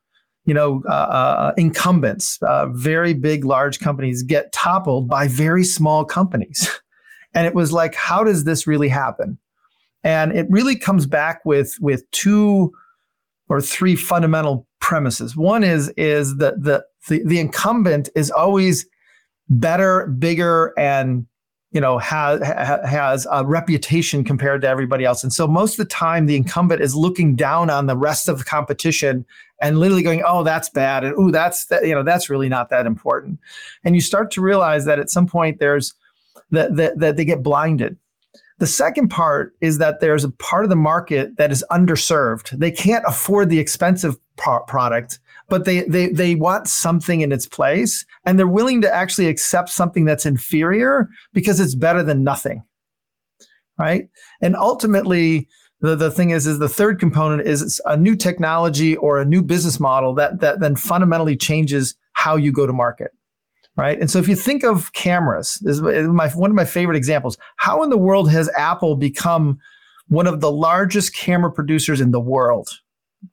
you 0.45 0.54
know 0.54 0.83
uh, 0.85 1.52
incumbents 1.56 2.38
very 2.71 3.14
big 3.14 3.45
large 3.45 3.78
companies 3.78 4.23
get 4.23 4.52
toppled 4.52 5.09
by 5.09 5.28
very 5.28 5.64
small 5.64 6.04
companies. 6.04 6.71
And 7.35 7.47
it 7.47 7.54
was 7.54 7.71
like 7.71 7.95
how 7.95 8.25
does 8.25 8.45
this 8.45 8.66
really 8.66 8.88
happen? 8.88 9.37
And 10.02 10.33
it 10.33 10.47
really 10.49 10.75
comes 10.75 11.04
back 11.04 11.45
with 11.45 11.76
with 11.83 12.11
two 12.12 12.73
or 13.50 13.61
three 13.61 13.95
fundamental 13.95 14.65
premises. 14.87 15.37
One 15.37 15.64
is 15.64 15.88
is 15.97 16.37
that 16.37 16.62
the, 16.62 16.85
the 17.09 17.21
the 17.25 17.40
incumbent 17.40 18.09
is 18.14 18.31
always 18.31 18.87
better, 19.49 20.07
bigger, 20.07 20.73
and 20.78 21.26
you 21.73 21.81
know 21.81 21.99
has 21.99 22.40
has 22.87 23.26
a 23.33 23.45
reputation 23.45 24.23
compared 24.23 24.61
to 24.61 24.69
everybody 24.69 25.05
else. 25.05 25.25
And 25.25 25.33
so 25.33 25.49
most 25.49 25.73
of 25.73 25.78
the 25.78 25.93
time, 25.93 26.26
the 26.26 26.37
incumbent 26.37 26.83
is 26.83 26.95
looking 26.95 27.35
down 27.35 27.69
on 27.69 27.87
the 27.87 27.97
rest 27.97 28.28
of 28.28 28.38
the 28.38 28.45
competition 28.45 29.26
and 29.61 29.81
literally 29.81 30.05
going, 30.05 30.23
"Oh, 30.25 30.45
that's 30.45 30.71
bad," 30.71 31.02
and 31.02 31.14
"Oh, 31.19 31.33
that's 31.33 31.66
that," 31.66 31.85
you 31.85 31.93
know 31.93 32.05
that's 32.05 32.31
really 32.31 32.49
not 32.49 32.71
that 32.71 32.87
important. 32.87 33.40
And 33.83 33.97
you 33.97 34.00
start 34.00 34.31
to 34.33 34.40
realize 34.40 34.85
that 34.85 35.00
at 35.00 35.11
some 35.11 35.26
point 35.26 35.59
there's 35.59 35.95
that 36.52 36.76
that, 36.76 37.00
that 37.00 37.16
they 37.16 37.25
get 37.25 37.43
blinded 37.43 37.97
the 38.59 38.66
second 38.66 39.09
part 39.09 39.55
is 39.61 39.78
that 39.78 40.00
there's 40.00 40.25
a 40.25 40.31
part 40.31 40.64
of 40.64 40.71
the 40.71 40.76
market 40.76 41.37
that 41.37 41.52
is 41.52 41.62
underserved. 41.71 42.59
They 42.59 42.71
can't 42.71 43.05
afford 43.07 43.50
the 43.50 43.59
expensive 43.59 44.16
pro- 44.37 44.62
product, 44.64 45.21
but 45.49 45.64
they, 45.64 45.83
they, 45.83 46.09
they 46.09 46.35
want 46.35 46.69
something 46.69 47.21
in 47.21 47.33
its 47.33 47.47
place 47.47 48.05
and 48.25 48.38
they're 48.38 48.47
willing 48.47 48.81
to 48.83 48.95
actually 48.95 49.28
accept 49.28 49.69
something 49.69 50.05
that's 50.05 50.26
inferior 50.26 51.09
because 51.33 51.61
it's 51.61 51.75
better 51.75 52.02
than 52.02 52.25
nothing. 52.25 52.62
Right. 53.78 54.09
And 54.40 54.57
ultimately, 54.57 55.49
the, 55.81 55.95
the 55.95 56.11
thing 56.11 56.31
is, 56.31 56.47
is 56.47 56.59
the 56.59 56.69
third 56.69 56.99
component 56.99 57.47
is 57.47 57.81
a 57.85 57.97
new 57.97 58.16
technology 58.16 58.97
or 58.97 59.21
a 59.21 59.25
new 59.25 59.43
business 59.43 59.78
model 59.78 60.14
that, 60.14 60.40
that 60.40 60.61
then 60.61 60.76
fundamentally 60.76 61.37
changes 61.37 61.95
how 62.12 62.37
you 62.37 62.52
go 62.52 62.66
to 62.66 62.73
market 62.73 63.11
right? 63.76 64.00
And 64.00 64.11
so 64.11 64.19
if 64.19 64.26
you 64.26 64.35
think 64.35 64.64
of 64.64 64.93
cameras, 64.95 65.61
this 65.62 65.76
is 65.78 66.09
my 66.09 66.28
one 66.31 66.50
of 66.50 66.57
my 66.57 66.64
favorite 66.64 66.97
examples. 66.97 67.37
How 67.57 67.83
in 67.83 67.90
the 67.90 67.99
world 67.99 68.31
has 68.31 68.50
Apple 68.57 68.97
become 68.97 69.59
one 70.09 70.26
of 70.26 70.40
the 70.40 70.50
largest 70.50 71.14
camera 71.14 71.52
producers 71.52 72.00
in 72.00 72.11
the 72.11 72.21
world? 72.21 72.69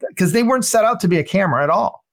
Because 0.09 0.31
they 0.31 0.43
weren't 0.43 0.65
set 0.65 0.85
out 0.85 0.99
to 1.01 1.07
be 1.07 1.17
a 1.17 1.23
camera 1.23 1.63
at 1.63 1.69
all. 1.69 2.03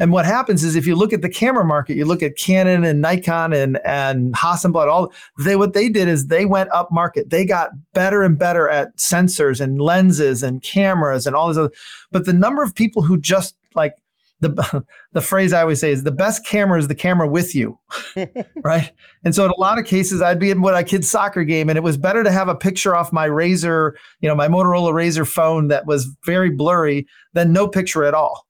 And 0.00 0.12
what 0.12 0.24
happens 0.24 0.64
is 0.64 0.76
if 0.76 0.86
you 0.86 0.96
look 0.96 1.12
at 1.12 1.20
the 1.20 1.28
camera 1.28 1.64
market, 1.64 1.94
you 1.94 2.06
look 2.06 2.22
at 2.22 2.36
Canon 2.36 2.84
and 2.84 3.02
Nikon 3.02 3.52
and 3.52 3.78
and 3.84 4.32
Hasselblad, 4.34 4.88
all 4.88 5.12
they 5.38 5.56
what 5.56 5.74
they 5.74 5.90
did 5.90 6.08
is 6.08 6.28
they 6.28 6.46
went 6.46 6.70
up 6.72 6.90
market. 6.90 7.28
They 7.28 7.44
got 7.44 7.72
better 7.92 8.22
and 8.22 8.38
better 8.38 8.66
at 8.70 8.96
sensors 8.96 9.60
and 9.60 9.78
lenses 9.78 10.42
and 10.42 10.62
cameras 10.62 11.26
and 11.26 11.36
all 11.36 11.48
this 11.48 11.58
other. 11.58 11.70
But 12.10 12.24
the 12.24 12.32
number 12.32 12.62
of 12.62 12.74
people 12.74 13.02
who 13.02 13.18
just 13.18 13.54
like 13.74 13.94
the 14.40 14.84
the 15.12 15.20
phrase 15.20 15.52
I 15.52 15.62
always 15.62 15.80
say 15.80 15.92
is 15.92 16.02
the 16.02 16.10
best 16.10 16.44
camera 16.46 16.78
is 16.78 16.88
the 16.88 16.94
camera 16.94 17.28
with 17.28 17.54
you, 17.54 17.78
right? 18.62 18.90
And 19.24 19.34
so 19.34 19.44
in 19.44 19.50
a 19.50 19.60
lot 19.60 19.78
of 19.78 19.84
cases, 19.84 20.22
I'd 20.22 20.38
be 20.38 20.50
in 20.50 20.62
what 20.62 20.76
a 20.76 20.82
kid's 20.82 21.10
soccer 21.10 21.44
game, 21.44 21.68
and 21.68 21.76
it 21.76 21.82
was 21.82 21.96
better 21.96 22.24
to 22.24 22.32
have 22.32 22.48
a 22.48 22.54
picture 22.54 22.96
off 22.96 23.12
my 23.12 23.26
Razor, 23.26 23.96
you 24.20 24.28
know, 24.28 24.34
my 24.34 24.48
Motorola 24.48 24.92
Razor 24.92 25.24
phone 25.24 25.68
that 25.68 25.86
was 25.86 26.08
very 26.24 26.50
blurry 26.50 27.06
than 27.34 27.52
no 27.52 27.68
picture 27.68 28.04
at 28.04 28.14
all. 28.14 28.46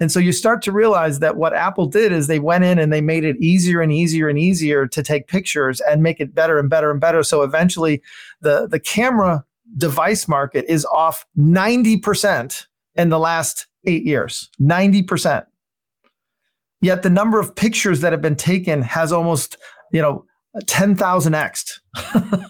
And 0.00 0.10
so 0.10 0.18
you 0.18 0.32
start 0.32 0.62
to 0.62 0.72
realize 0.72 1.20
that 1.20 1.36
what 1.36 1.54
Apple 1.54 1.86
did 1.86 2.10
is 2.10 2.26
they 2.26 2.40
went 2.40 2.64
in 2.64 2.78
and 2.78 2.92
they 2.92 3.00
made 3.00 3.24
it 3.24 3.36
easier 3.36 3.80
and 3.80 3.92
easier 3.92 4.28
and 4.28 4.36
easier 4.36 4.88
to 4.88 5.02
take 5.02 5.28
pictures 5.28 5.80
and 5.82 6.02
make 6.02 6.18
it 6.18 6.34
better 6.34 6.58
and 6.58 6.68
better 6.68 6.90
and 6.90 7.00
better. 7.00 7.22
So 7.22 7.42
eventually, 7.42 8.02
the 8.40 8.66
the 8.66 8.80
camera 8.80 9.44
device 9.76 10.26
market 10.26 10.64
is 10.68 10.84
off 10.86 11.24
ninety 11.36 11.96
percent 11.96 12.66
in 12.96 13.08
the 13.08 13.18
last 13.18 13.66
eight 13.86 14.04
years, 14.04 14.48
90%. 14.60 15.44
Yet 16.80 17.02
the 17.02 17.10
number 17.10 17.38
of 17.38 17.54
pictures 17.54 18.00
that 18.00 18.12
have 18.12 18.22
been 18.22 18.36
taken 18.36 18.82
has 18.82 19.12
almost, 19.12 19.56
you 19.92 20.02
know, 20.02 20.24
10,000x. 20.64 21.80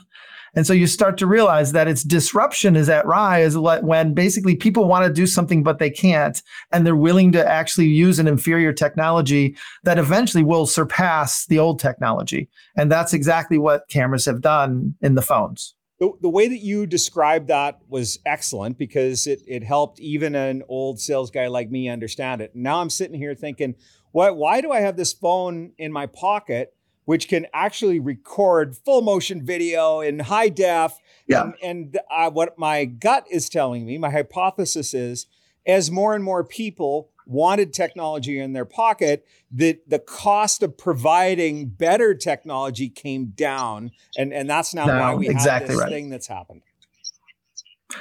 and 0.54 0.66
so 0.66 0.72
you 0.72 0.86
start 0.86 1.18
to 1.18 1.26
realize 1.26 1.72
that 1.72 1.86
its 1.86 2.02
disruption 2.02 2.74
is 2.74 2.88
at 2.88 3.06
rise 3.06 3.56
when 3.56 4.14
basically 4.14 4.56
people 4.56 4.86
want 4.86 5.06
to 5.06 5.12
do 5.12 5.26
something, 5.26 5.62
but 5.62 5.78
they 5.78 5.90
can't. 5.90 6.42
And 6.72 6.86
they're 6.86 6.96
willing 6.96 7.30
to 7.32 7.46
actually 7.46 7.88
use 7.88 8.18
an 8.18 8.26
inferior 8.26 8.72
technology 8.72 9.54
that 9.84 9.98
eventually 9.98 10.42
will 10.42 10.66
surpass 10.66 11.46
the 11.46 11.58
old 11.58 11.78
technology. 11.78 12.48
And 12.76 12.90
that's 12.90 13.12
exactly 13.12 13.58
what 13.58 13.88
cameras 13.90 14.24
have 14.24 14.40
done 14.40 14.94
in 15.02 15.14
the 15.14 15.22
phones 15.22 15.74
the, 16.02 16.10
the 16.20 16.28
way 16.28 16.48
that 16.48 16.58
you 16.58 16.84
described 16.84 17.46
that 17.46 17.78
was 17.88 18.18
excellent 18.26 18.76
because 18.76 19.28
it, 19.28 19.40
it 19.46 19.62
helped 19.62 20.00
even 20.00 20.34
an 20.34 20.64
old 20.68 20.98
sales 20.98 21.30
guy 21.30 21.46
like 21.46 21.70
me 21.70 21.88
understand 21.88 22.40
it. 22.40 22.56
Now 22.56 22.80
I'm 22.80 22.90
sitting 22.90 23.16
here 23.16 23.36
thinking, 23.36 23.76
why, 24.10 24.30
why 24.30 24.60
do 24.60 24.72
I 24.72 24.80
have 24.80 24.96
this 24.96 25.12
phone 25.12 25.70
in 25.78 25.92
my 25.92 26.06
pocket 26.06 26.74
which 27.04 27.28
can 27.28 27.46
actually 27.54 28.00
record 28.00 28.76
full 28.76 29.02
motion 29.02 29.46
video 29.46 30.00
in 30.00 30.18
high 30.18 30.48
def? 30.48 30.98
Yeah. 31.28 31.42
And, 31.44 31.54
and 31.62 32.00
uh, 32.10 32.30
what 32.30 32.58
my 32.58 32.84
gut 32.84 33.24
is 33.30 33.48
telling 33.48 33.86
me, 33.86 33.96
my 33.96 34.10
hypothesis 34.10 34.94
is, 34.94 35.26
as 35.64 35.88
more 35.88 36.16
and 36.16 36.24
more 36.24 36.42
people 36.42 37.11
wanted 37.26 37.72
technology 37.72 38.38
in 38.38 38.52
their 38.52 38.64
pocket, 38.64 39.26
that 39.52 39.88
the 39.88 39.98
cost 39.98 40.62
of 40.62 40.76
providing 40.76 41.66
better 41.66 42.14
technology 42.14 42.88
came 42.88 43.26
down. 43.26 43.90
And, 44.16 44.32
and 44.32 44.48
that's 44.48 44.74
now 44.74 44.86
why 44.86 45.14
we 45.14 45.28
exactly 45.28 45.68
have 45.68 45.68
this 45.68 45.80
right. 45.80 45.90
thing 45.90 46.10
that's 46.10 46.26
happened. 46.26 46.62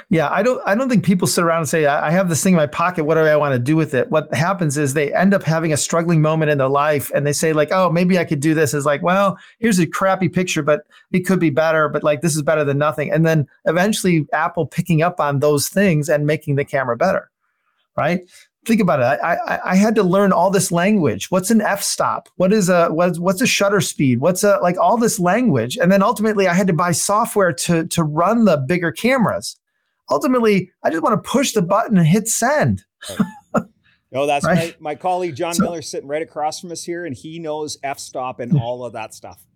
Yeah, 0.08 0.28
I 0.30 0.42
don't 0.42 0.60
I 0.66 0.74
don't 0.74 0.88
think 0.88 1.04
people 1.04 1.26
sit 1.26 1.44
around 1.44 1.58
and 1.58 1.68
say, 1.68 1.86
I 1.86 2.10
have 2.10 2.28
this 2.28 2.42
thing 2.42 2.54
in 2.54 2.56
my 2.56 2.66
pocket, 2.66 3.04
what 3.04 3.16
do 3.16 3.20
I 3.20 3.36
want 3.36 3.52
to 3.52 3.58
do 3.58 3.76
with 3.76 3.92
it? 3.92 4.10
What 4.10 4.32
happens 4.32 4.78
is 4.78 4.94
they 4.94 5.12
end 5.12 5.34
up 5.34 5.42
having 5.42 5.72
a 5.72 5.76
struggling 5.76 6.22
moment 6.22 6.50
in 6.50 6.58
their 6.58 6.68
life 6.68 7.10
and 7.14 7.26
they 7.26 7.32
say, 7.32 7.52
like, 7.52 7.70
oh, 7.72 7.90
maybe 7.90 8.18
I 8.18 8.24
could 8.24 8.40
do 8.40 8.54
this. 8.54 8.74
Is 8.74 8.86
like, 8.86 9.02
well, 9.02 9.38
here's 9.58 9.78
a 9.78 9.86
crappy 9.86 10.28
picture, 10.28 10.62
but 10.62 10.86
it 11.12 11.26
could 11.26 11.40
be 11.40 11.50
better, 11.50 11.88
but 11.88 12.02
like 12.02 12.22
this 12.22 12.36
is 12.36 12.42
better 12.42 12.64
than 12.64 12.78
nothing. 12.78 13.12
And 13.12 13.26
then 13.26 13.46
eventually 13.66 14.26
Apple 14.32 14.66
picking 14.66 15.02
up 15.02 15.20
on 15.20 15.40
those 15.40 15.68
things 15.68 16.08
and 16.08 16.26
making 16.26 16.56
the 16.56 16.64
camera 16.64 16.96
better. 16.96 17.30
Right 17.96 18.22
think 18.64 18.80
about 18.80 19.00
it. 19.00 19.20
I, 19.22 19.36
I, 19.46 19.60
I 19.72 19.76
had 19.76 19.94
to 19.96 20.02
learn 20.02 20.32
all 20.32 20.50
this 20.50 20.70
language. 20.70 21.30
What's 21.30 21.50
an 21.50 21.60
f-stop? 21.60 22.28
What 22.36 22.52
is 22.52 22.68
a 22.68 22.88
what's 22.88 23.18
what's 23.18 23.40
a 23.40 23.46
shutter 23.46 23.80
speed? 23.80 24.20
What's 24.20 24.44
a 24.44 24.58
like 24.62 24.78
all 24.78 24.96
this 24.96 25.18
language? 25.18 25.76
And 25.76 25.90
then 25.90 26.02
ultimately, 26.02 26.46
I 26.48 26.54
had 26.54 26.66
to 26.68 26.72
buy 26.72 26.92
software 26.92 27.52
to 27.52 27.86
to 27.86 28.04
run 28.04 28.44
the 28.44 28.56
bigger 28.56 28.92
cameras. 28.92 29.56
Ultimately, 30.10 30.70
I 30.82 30.90
just 30.90 31.02
want 31.02 31.22
to 31.22 31.28
push 31.28 31.52
the 31.52 31.62
button 31.62 31.96
and 31.96 32.06
hit 32.06 32.28
send. 32.28 32.84
no, 33.54 33.64
oh, 34.14 34.26
that's 34.26 34.44
right? 34.44 34.80
my, 34.80 34.90
my 34.90 34.94
colleague 34.94 35.36
John 35.36 35.54
so, 35.54 35.64
Miller 35.64 35.82
sitting 35.82 36.08
right 36.08 36.22
across 36.22 36.60
from 36.60 36.70
us 36.70 36.84
here, 36.84 37.06
and 37.06 37.16
he 37.16 37.38
knows 37.38 37.78
f-stop 37.82 38.40
and 38.40 38.58
all 38.60 38.84
of 38.84 38.92
that 38.92 39.14
stuff. 39.14 39.46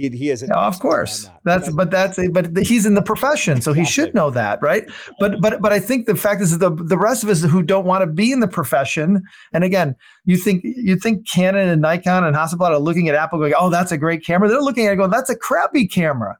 He, 0.00 0.08
he 0.08 0.30
is. 0.30 0.42
of 0.42 0.80
course, 0.80 1.24
that. 1.24 1.40
that's 1.44 1.70
but 1.70 1.90
that's 1.90 2.18
a, 2.18 2.28
but 2.28 2.56
he's 2.56 2.86
in 2.86 2.94
the 2.94 3.02
profession, 3.02 3.60
so 3.60 3.74
he 3.74 3.84
should 3.84 4.14
know 4.14 4.30
that, 4.30 4.62
right? 4.62 4.84
But 5.18 5.42
but 5.42 5.60
but 5.60 5.74
I 5.74 5.78
think 5.78 6.06
the 6.06 6.16
fact 6.16 6.40
is 6.40 6.56
the 6.56 6.70
the 6.70 6.96
rest 6.96 7.22
of 7.22 7.28
us 7.28 7.42
who 7.42 7.62
don't 7.62 7.84
want 7.84 8.00
to 8.00 8.06
be 8.06 8.32
in 8.32 8.40
the 8.40 8.48
profession, 8.48 9.22
and 9.52 9.62
again, 9.62 9.94
you 10.24 10.38
think 10.38 10.62
you 10.64 10.96
think 10.96 11.28
Canon 11.28 11.68
and 11.68 11.82
Nikon 11.82 12.24
and 12.24 12.34
Hasselblad 12.34 12.70
are 12.70 12.78
looking 12.78 13.10
at 13.10 13.14
Apple 13.14 13.38
going, 13.38 13.52
oh, 13.58 13.68
that's 13.68 13.92
a 13.92 13.98
great 13.98 14.24
camera. 14.24 14.48
They're 14.48 14.62
looking 14.62 14.86
at 14.86 14.94
it 14.94 14.96
going, 14.96 15.10
that's 15.10 15.28
a 15.28 15.36
crappy 15.36 15.86
camera. 15.86 16.38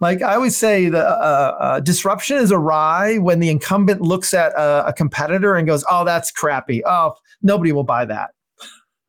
Like 0.00 0.22
I 0.22 0.34
always 0.34 0.56
say, 0.56 0.88
the 0.88 1.06
uh, 1.06 1.56
uh, 1.60 1.80
disruption 1.80 2.38
is 2.38 2.50
awry 2.50 3.18
when 3.18 3.40
the 3.40 3.50
incumbent 3.50 4.00
looks 4.00 4.32
at 4.32 4.52
a, 4.52 4.86
a 4.86 4.92
competitor 4.94 5.54
and 5.54 5.66
goes, 5.66 5.84
"Oh, 5.90 6.04
that's 6.04 6.30
crappy. 6.30 6.82
Oh, 6.86 7.12
nobody 7.42 7.72
will 7.72 7.84
buy 7.84 8.04
that." 8.06 8.33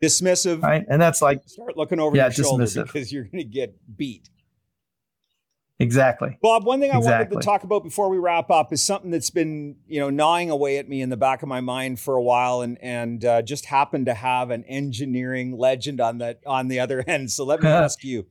Dismissive. 0.06 0.62
Right. 0.62 0.86
And 0.88 1.02
that's 1.02 1.22
like 1.22 1.42
start 1.48 1.78
looking 1.78 2.00
over 2.00 2.16
yeah, 2.16 2.26
your 2.26 2.32
shoulder 2.32 2.68
because 2.84 3.12
you're 3.12 3.24
going 3.24 3.38
to 3.38 3.44
get 3.44 3.76
beat. 3.98 4.30
Exactly. 5.78 6.38
Bob, 6.42 6.64
one 6.64 6.80
thing 6.80 6.92
I 6.92 6.98
wanted 6.98 7.32
to 7.32 7.40
talk 7.40 7.64
about 7.64 7.84
before 7.84 8.08
we 8.08 8.18
wrap 8.18 8.50
up 8.50 8.72
is 8.72 8.82
something 8.82 9.12
that's 9.12 9.30
been, 9.30 9.76
you 9.88 10.00
know, 10.00 10.10
gnawing 10.10 10.50
away 10.50 10.78
at 10.78 10.88
me 10.88 11.02
in 11.02 11.10
the 11.10 11.18
back 11.18 11.44
of 11.44 11.50
my 11.50 11.60
mind 11.60 12.00
for 12.00 12.16
a 12.16 12.22
while, 12.22 12.62
and 12.62 12.78
and 12.82 13.26
uh, 13.26 13.42
just 13.42 13.66
happened 13.66 14.06
to 14.06 14.14
have 14.14 14.52
an 14.52 14.64
engineering 14.66 15.58
legend 15.58 16.00
on 16.00 16.20
the 16.20 16.38
on 16.46 16.70
the 16.70 16.80
other 16.80 17.04
end. 17.08 17.32
So 17.32 17.44
let 17.44 17.62
me 17.62 17.70
ask 17.70 18.04
you. 18.04 18.26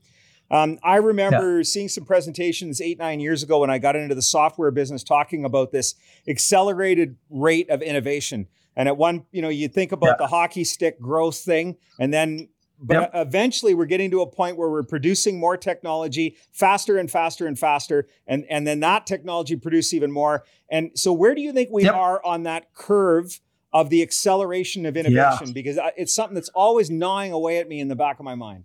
Um, 0.50 0.78
I 0.82 0.96
remember 0.96 1.58
yeah. 1.58 1.62
seeing 1.64 1.88
some 1.88 2.04
presentations 2.04 2.80
eight 2.80 2.98
nine 2.98 3.20
years 3.20 3.42
ago 3.42 3.58
when 3.58 3.70
I 3.70 3.78
got 3.78 3.94
into 3.94 4.14
the 4.14 4.22
software 4.22 4.70
business, 4.70 5.02
talking 5.02 5.44
about 5.44 5.70
this 5.70 5.96
accelerated 6.26 7.16
rate 7.28 7.68
of 7.68 7.82
innovation. 7.82 8.46
And 8.76 8.88
at 8.88 8.96
one, 8.96 9.24
you 9.30 9.42
know, 9.42 9.48
you 9.48 9.68
think 9.68 9.92
about 9.92 10.06
yeah. 10.06 10.16
the 10.18 10.26
hockey 10.26 10.64
stick 10.64 11.00
growth 11.00 11.38
thing, 11.38 11.76
and 11.98 12.12
then 12.12 12.48
but 12.80 12.94
Yep. 12.94 13.10
eventually 13.14 13.74
we're 13.74 13.86
getting 13.86 14.10
to 14.10 14.20
a 14.20 14.26
point 14.26 14.56
where 14.56 14.68
we're 14.68 14.82
producing 14.82 15.38
more 15.38 15.56
technology 15.56 16.36
faster 16.52 16.98
and 16.98 17.10
faster 17.10 17.46
and 17.46 17.58
faster 17.58 18.06
and 18.26 18.44
and 18.50 18.66
then 18.66 18.80
that 18.80 19.06
technology 19.06 19.56
produce 19.56 19.94
even 19.94 20.10
more 20.10 20.44
and 20.68 20.90
so 20.94 21.12
where 21.12 21.34
do 21.34 21.40
you 21.40 21.52
think 21.52 21.70
we 21.70 21.84
Yep. 21.84 21.94
are 21.94 22.24
on 22.24 22.42
that 22.42 22.74
curve 22.74 23.40
of 23.72 23.90
the 23.90 24.02
acceleration 24.02 24.86
of 24.86 24.96
innovation 24.96 25.52
because 25.52 25.78
it's 25.96 26.14
something 26.14 26.34
that's 26.34 26.50
always 26.50 26.90
gnawing 26.90 27.32
away 27.32 27.58
at 27.58 27.68
me 27.68 27.80
in 27.80 27.88
the 27.88 27.96
back 27.96 28.18
of 28.18 28.24
my 28.24 28.34
mind 28.34 28.64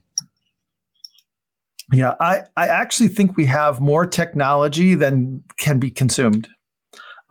Yeah, 1.91 2.15
I, 2.19 2.43
I 2.55 2.67
actually 2.67 3.09
think 3.09 3.35
we 3.37 3.45
have 3.45 3.79
more 3.79 4.05
technology 4.05 4.95
than 4.95 5.43
can 5.57 5.79
be 5.79 5.89
consumed. 5.89 6.47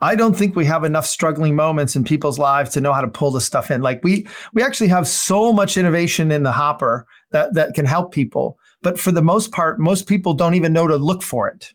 I 0.01 0.15
don't 0.15 0.35
think 0.35 0.55
we 0.55 0.65
have 0.65 0.83
enough 0.83 1.05
struggling 1.05 1.55
moments 1.55 1.95
in 1.95 2.03
people's 2.03 2.39
lives 2.39 2.71
to 2.71 2.81
know 2.81 2.93
how 2.93 3.01
to 3.01 3.07
pull 3.07 3.31
this 3.31 3.45
stuff 3.45 3.69
in. 3.69 3.81
Like 3.81 4.03
we 4.03 4.27
we 4.53 4.63
actually 4.63 4.87
have 4.87 5.07
so 5.07 5.51
much 5.51 5.77
innovation 5.77 6.31
in 6.31 6.43
the 6.43 6.51
hopper 6.51 7.05
that 7.31 7.53
that 7.55 7.73
can 7.73 7.85
help 7.85 8.13
people, 8.13 8.57
but 8.81 8.99
for 8.99 9.11
the 9.11 9.21
most 9.21 9.51
part, 9.51 9.79
most 9.79 10.07
people 10.07 10.33
don't 10.33 10.55
even 10.55 10.73
know 10.73 10.87
to 10.87 10.95
look 10.95 11.21
for 11.21 11.49
it. 11.49 11.73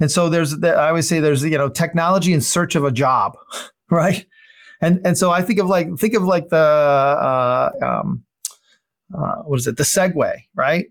And 0.00 0.10
so 0.10 0.28
there's 0.28 0.52
the, 0.58 0.74
I 0.74 0.88
always 0.88 1.08
say 1.08 1.20
there's 1.20 1.42
you 1.42 1.58
know 1.58 1.68
technology 1.68 2.32
in 2.32 2.40
search 2.40 2.74
of 2.74 2.84
a 2.84 2.92
job, 2.92 3.36
right? 3.90 4.26
And 4.80 5.00
and 5.04 5.16
so 5.16 5.30
I 5.30 5.42
think 5.42 5.58
of 5.58 5.66
like 5.66 5.88
think 5.98 6.14
of 6.14 6.24
like 6.24 6.48
the 6.48 6.56
uh, 6.56 7.70
um, 7.82 8.24
uh, 9.16 9.36
what 9.42 9.58
is 9.58 9.66
it 9.66 9.76
the 9.76 9.84
Segway, 9.84 10.42
right? 10.54 10.86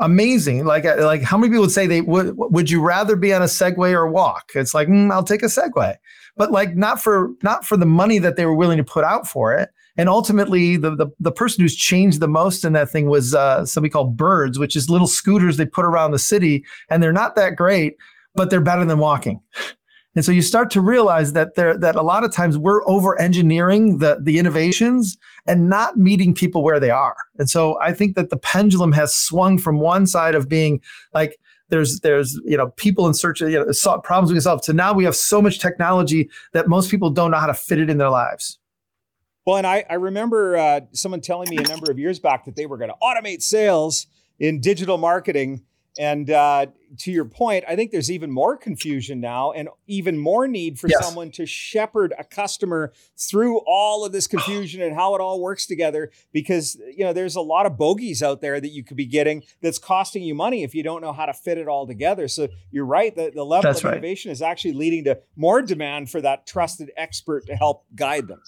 Amazing. 0.00 0.64
Like 0.64 0.84
uh, 0.84 0.96
like 1.04 1.22
how 1.22 1.36
many 1.36 1.50
people 1.50 1.62
would 1.62 1.70
say 1.70 1.86
they 1.86 2.00
would 2.00 2.34
would 2.36 2.70
you 2.70 2.80
rather 2.80 3.16
be 3.16 3.32
on 3.32 3.42
a 3.42 3.46
Segway 3.46 3.92
or 3.92 4.06
walk? 4.06 4.52
It's 4.54 4.74
like 4.74 4.88
mm, 4.88 5.12
I'll 5.12 5.24
take 5.24 5.42
a 5.42 5.46
Segway, 5.46 5.96
but 6.36 6.50
like 6.50 6.76
not 6.76 7.02
for 7.02 7.30
not 7.42 7.64
for 7.64 7.76
the 7.76 7.86
money 7.86 8.18
that 8.18 8.36
they 8.36 8.46
were 8.46 8.54
willing 8.54 8.78
to 8.78 8.84
put 8.84 9.04
out 9.04 9.26
for 9.26 9.54
it. 9.54 9.70
And 9.96 10.08
ultimately, 10.08 10.76
the 10.76 10.94
the, 10.96 11.08
the 11.20 11.32
person 11.32 11.62
who's 11.62 11.76
changed 11.76 12.20
the 12.20 12.28
most 12.28 12.64
in 12.64 12.72
that 12.72 12.90
thing 12.90 13.06
was 13.06 13.34
uh, 13.34 13.66
somebody 13.66 13.90
called 13.90 14.16
Birds, 14.16 14.58
which 14.58 14.76
is 14.76 14.88
little 14.88 15.06
scooters 15.06 15.56
they 15.56 15.66
put 15.66 15.84
around 15.84 16.12
the 16.12 16.18
city, 16.18 16.64
and 16.88 17.02
they're 17.02 17.12
not 17.12 17.34
that 17.36 17.56
great, 17.56 17.96
but 18.34 18.50
they're 18.50 18.60
better 18.60 18.84
than 18.84 18.98
walking. 18.98 19.40
And 20.14 20.24
so 20.24 20.30
you 20.30 20.42
start 20.42 20.70
to 20.72 20.80
realize 20.80 21.32
that 21.32 21.54
there 21.54 21.76
that 21.78 21.96
a 21.96 22.02
lot 22.02 22.22
of 22.22 22.32
times 22.32 22.58
we're 22.58 22.86
over 22.86 23.18
engineering 23.18 23.98
the 23.98 24.18
the 24.20 24.38
innovations 24.38 25.16
and 25.46 25.68
not 25.68 25.96
meeting 25.96 26.34
people 26.34 26.62
where 26.62 26.78
they 26.78 26.90
are. 26.90 27.16
And 27.38 27.48
so 27.48 27.80
I 27.80 27.92
think 27.92 28.14
that 28.16 28.30
the 28.30 28.36
pendulum 28.36 28.92
has 28.92 29.14
swung 29.14 29.58
from 29.58 29.78
one 29.78 30.06
side 30.06 30.34
of 30.34 30.48
being 30.48 30.80
like 31.14 31.38
there's 31.72 32.00
there's 32.00 32.38
you 32.44 32.56
know 32.56 32.68
people 32.76 33.06
in 33.08 33.14
search 33.14 33.40
of 33.40 33.50
you 33.50 33.58
know 33.58 33.98
problems 34.00 34.30
we 34.30 34.34
can 34.34 34.42
solve 34.42 34.62
to 34.62 34.72
now 34.74 34.92
we 34.92 35.04
have 35.04 35.16
so 35.16 35.40
much 35.40 35.58
technology 35.58 36.28
that 36.52 36.68
most 36.68 36.90
people 36.90 37.08
don't 37.08 37.30
know 37.30 37.38
how 37.38 37.46
to 37.46 37.54
fit 37.54 37.80
it 37.80 37.88
in 37.88 37.96
their 37.96 38.10
lives. 38.10 38.58
well 39.46 39.56
and 39.56 39.66
i 39.66 39.82
i 39.88 39.94
remember 39.94 40.56
uh, 40.56 40.80
someone 40.92 41.20
telling 41.20 41.48
me 41.48 41.56
a 41.56 41.62
number 41.62 41.90
of 41.90 41.98
years 41.98 42.20
back 42.20 42.44
that 42.44 42.56
they 42.56 42.66
were 42.66 42.76
going 42.76 42.90
to 42.90 42.96
automate 43.02 43.40
sales 43.40 44.06
in 44.38 44.60
digital 44.60 44.98
marketing 44.98 45.62
and 45.98 46.30
uh, 46.30 46.66
to 46.98 47.12
your 47.12 47.24
point, 47.26 47.64
I 47.68 47.76
think 47.76 47.90
there's 47.90 48.10
even 48.10 48.30
more 48.30 48.56
confusion 48.56 49.20
now 49.20 49.52
and 49.52 49.68
even 49.86 50.18
more 50.18 50.48
need 50.48 50.78
for 50.78 50.88
Yes. 50.88 51.04
someone 51.04 51.30
to 51.32 51.44
shepherd 51.46 52.14
a 52.18 52.24
customer 52.24 52.92
through 53.18 53.58
all 53.66 54.04
of 54.04 54.12
this 54.12 54.26
confusion 54.26 54.80
and 54.82 54.94
how 54.94 55.14
it 55.14 55.20
all 55.20 55.40
works 55.40 55.66
together 55.66 56.10
because 56.32 56.76
you 56.96 57.04
know 57.04 57.12
there's 57.12 57.36
a 57.36 57.40
lot 57.42 57.66
of 57.66 57.76
bogeys 57.76 58.22
out 58.22 58.40
there 58.40 58.60
that 58.60 58.70
you 58.70 58.82
could 58.82 58.96
be 58.96 59.06
getting 59.06 59.42
that's 59.60 59.78
costing 59.78 60.22
you 60.22 60.34
money 60.34 60.62
if 60.62 60.74
you 60.74 60.82
don't 60.82 61.02
know 61.02 61.12
how 61.12 61.26
to 61.26 61.34
fit 61.34 61.58
it 61.58 61.68
all 61.68 61.86
together. 61.86 62.26
So 62.28 62.48
you're 62.70 62.86
right, 62.86 63.14
the, 63.14 63.30
the 63.34 63.44
level 63.44 63.62
That's 63.70 63.80
of 63.80 63.84
right. 63.84 63.94
innovation 63.94 64.30
is 64.30 64.40
actually 64.42 64.72
leading 64.74 65.04
to 65.04 65.18
more 65.36 65.60
demand 65.62 66.10
for 66.10 66.20
that 66.22 66.46
trusted 66.46 66.90
expert 66.96 67.46
to 67.46 67.54
help 67.56 67.84
guide 67.94 68.28
them. 68.28 68.40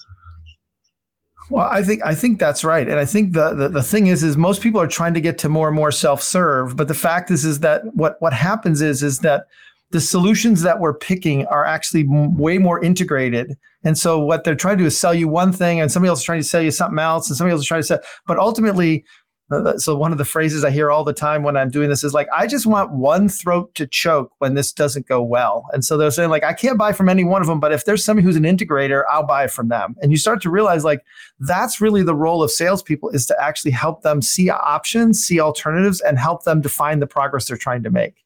Well, 1.49 1.67
I 1.69 1.83
think 1.83 2.01
I 2.03 2.15
think 2.15 2.39
that's 2.39 2.63
right, 2.63 2.87
and 2.87 2.99
I 2.99 3.05
think 3.05 3.33
the, 3.33 3.53
the 3.53 3.69
the 3.69 3.83
thing 3.83 4.07
is 4.07 4.23
is 4.23 4.35
most 4.35 4.61
people 4.61 4.81
are 4.81 4.87
trying 4.87 5.13
to 5.13 5.21
get 5.21 5.37
to 5.39 5.49
more 5.49 5.67
and 5.67 5.75
more 5.75 5.91
self 5.91 6.21
serve, 6.23 6.75
but 6.75 6.87
the 6.87 6.95
fact 6.95 7.29
is 7.29 7.45
is 7.45 7.59
that 7.59 7.83
what 7.93 8.17
what 8.19 8.33
happens 8.33 8.81
is 8.81 9.03
is 9.03 9.19
that 9.19 9.45
the 9.91 10.01
solutions 10.01 10.63
that 10.63 10.79
we're 10.79 10.95
picking 10.95 11.45
are 11.47 11.63
actually 11.63 12.05
way 12.07 12.57
more 12.57 12.83
integrated, 12.83 13.55
and 13.83 13.95
so 13.95 14.19
what 14.19 14.43
they're 14.43 14.55
trying 14.55 14.77
to 14.77 14.83
do 14.83 14.87
is 14.87 14.99
sell 14.99 15.13
you 15.13 15.27
one 15.27 15.51
thing, 15.51 15.79
and 15.79 15.91
somebody 15.91 16.09
else 16.09 16.19
is 16.19 16.25
trying 16.25 16.39
to 16.39 16.47
sell 16.47 16.63
you 16.63 16.71
something 16.71 16.97
else, 16.97 17.29
and 17.29 17.37
somebody 17.37 17.51
else 17.51 17.61
is 17.61 17.67
trying 17.67 17.81
to 17.81 17.87
sell. 17.87 17.99
But 18.25 18.39
ultimately, 18.39 19.05
Uh, 19.51 19.77
so 19.77 19.95
one 19.95 20.11
of 20.11 20.17
the 20.17 20.25
phrases 20.25 20.63
I 20.63 20.71
hear 20.71 20.89
all 20.89 21.03
the 21.03 21.13
time 21.13 21.43
when 21.43 21.55
I'm 21.55 21.69
doing 21.69 21.89
this 21.89 22.03
is 22.03 22.13
like, 22.13 22.27
I 22.33 22.47
just 22.47 22.65
want 22.65 22.91
one 22.91 23.29
throat 23.29 23.75
to 23.75 23.85
choke 23.85 24.31
when 24.39 24.55
this 24.55 24.71
doesn't 24.71 25.07
go 25.07 25.21
well. 25.21 25.65
And 25.71 25.85
so 25.85 25.97
they're 25.97 26.09
saying 26.09 26.31
like, 26.31 26.43
I 26.43 26.53
can't 26.53 26.79
buy 26.79 26.93
from 26.93 27.09
any 27.09 27.23
one 27.23 27.41
of 27.41 27.47
them, 27.47 27.59
but 27.59 27.71
if 27.71 27.85
there's 27.85 28.03
somebody 28.03 28.25
who's 28.25 28.35
an 28.35 28.43
integrator, 28.43 29.03
I'll 29.09 29.25
buy 29.25 29.47
from 29.47 29.67
them. 29.67 29.95
And 30.01 30.11
you 30.11 30.17
start 30.17 30.41
to 30.43 30.49
realize 30.49 30.83
like 30.83 31.05
that's 31.39 31.79
really 31.79 32.01
the 32.01 32.15
role 32.15 32.41
of 32.41 32.49
salespeople 32.49 33.09
is 33.09 33.27
to 33.27 33.39
actually 33.39 33.71
help 33.71 34.01
them 34.01 34.21
see 34.21 34.49
options, 34.49 35.23
see 35.23 35.39
alternatives, 35.39 36.01
and 36.01 36.17
help 36.17 36.43
them 36.43 36.61
define 36.61 36.99
the 36.99 37.07
progress 37.07 37.47
they're 37.47 37.57
trying 37.57 37.83
to 37.83 37.91
make. 37.91 38.24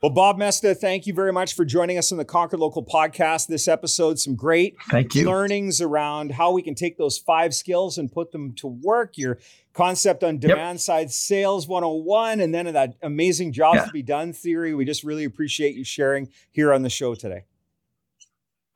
Well, 0.00 0.12
Bob 0.12 0.38
Moesta, 0.38 0.76
thank 0.76 1.08
you 1.08 1.12
very 1.12 1.32
much 1.32 1.54
for 1.54 1.64
joining 1.64 1.98
us 1.98 2.12
on 2.12 2.18
the 2.18 2.24
Conquer 2.24 2.56
Local 2.56 2.84
podcast. 2.84 3.48
This 3.48 3.66
episode, 3.66 4.20
some 4.20 4.36
great 4.36 4.76
Thank 4.92 5.16
you. 5.16 5.26
learnings 5.28 5.80
around 5.80 6.30
how 6.30 6.52
we 6.52 6.62
can 6.62 6.76
take 6.76 6.96
those 6.98 7.18
five 7.18 7.52
skills 7.52 7.98
and 7.98 8.10
put 8.10 8.30
them 8.30 8.52
to 8.58 8.68
work. 8.68 9.18
Your 9.18 9.38
concept 9.72 10.22
on 10.22 10.38
demand 10.38 10.80
side 10.80 11.10
sales 11.10 11.66
101, 11.66 12.38
and 12.38 12.54
then 12.54 12.72
that 12.72 12.94
amazing 13.02 13.50
jobs 13.50 13.78
Yeah. 13.78 13.84
to 13.86 13.90
be 13.92 14.02
done 14.04 14.32
theory. 14.32 14.72
We 14.72 14.84
just 14.84 15.02
really 15.02 15.24
appreciate 15.24 15.74
you 15.74 15.82
sharing 15.82 16.28
here 16.52 16.72
on 16.72 16.82
the 16.82 16.90
show 16.90 17.16
today. 17.16 17.42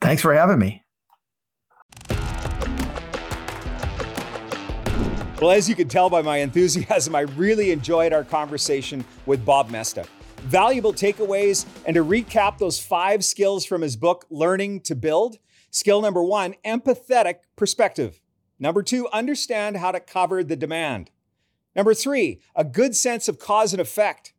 Thanks 0.00 0.22
for 0.22 0.34
having 0.34 0.58
me. 0.58 0.82
Well, 5.40 5.52
as 5.52 5.68
you 5.68 5.76
can 5.76 5.86
tell 5.86 6.10
by 6.10 6.22
my 6.22 6.38
enthusiasm, 6.38 7.14
I 7.14 7.20
really 7.20 7.70
enjoyed 7.70 8.12
our 8.12 8.24
conversation 8.24 9.04
with 9.24 9.44
Bob 9.44 9.70
Moesta. 9.70 10.04
Valuable 10.44 10.92
takeaways, 10.92 11.64
and 11.86 11.94
to 11.94 12.04
recap 12.04 12.58
those 12.58 12.80
five 12.80 13.24
skills 13.24 13.64
from 13.64 13.80
his 13.80 13.96
book, 13.96 14.26
Learning 14.28 14.80
to 14.80 14.94
Build. 14.94 15.38
Skill 15.70 16.02
number 16.02 16.22
one, 16.22 16.54
empathetic 16.64 17.36
perspective. 17.56 18.20
Number 18.58 18.82
two, 18.82 19.08
understand 19.12 19.78
how 19.78 19.92
to 19.92 20.00
cover 20.00 20.44
the 20.44 20.56
demand. 20.56 21.10
Number 21.74 21.94
three, 21.94 22.40
a 22.54 22.64
good 22.64 22.94
sense 22.94 23.28
of 23.28 23.38
cause 23.38 23.72
and 23.72 23.80
effect. 23.80 24.34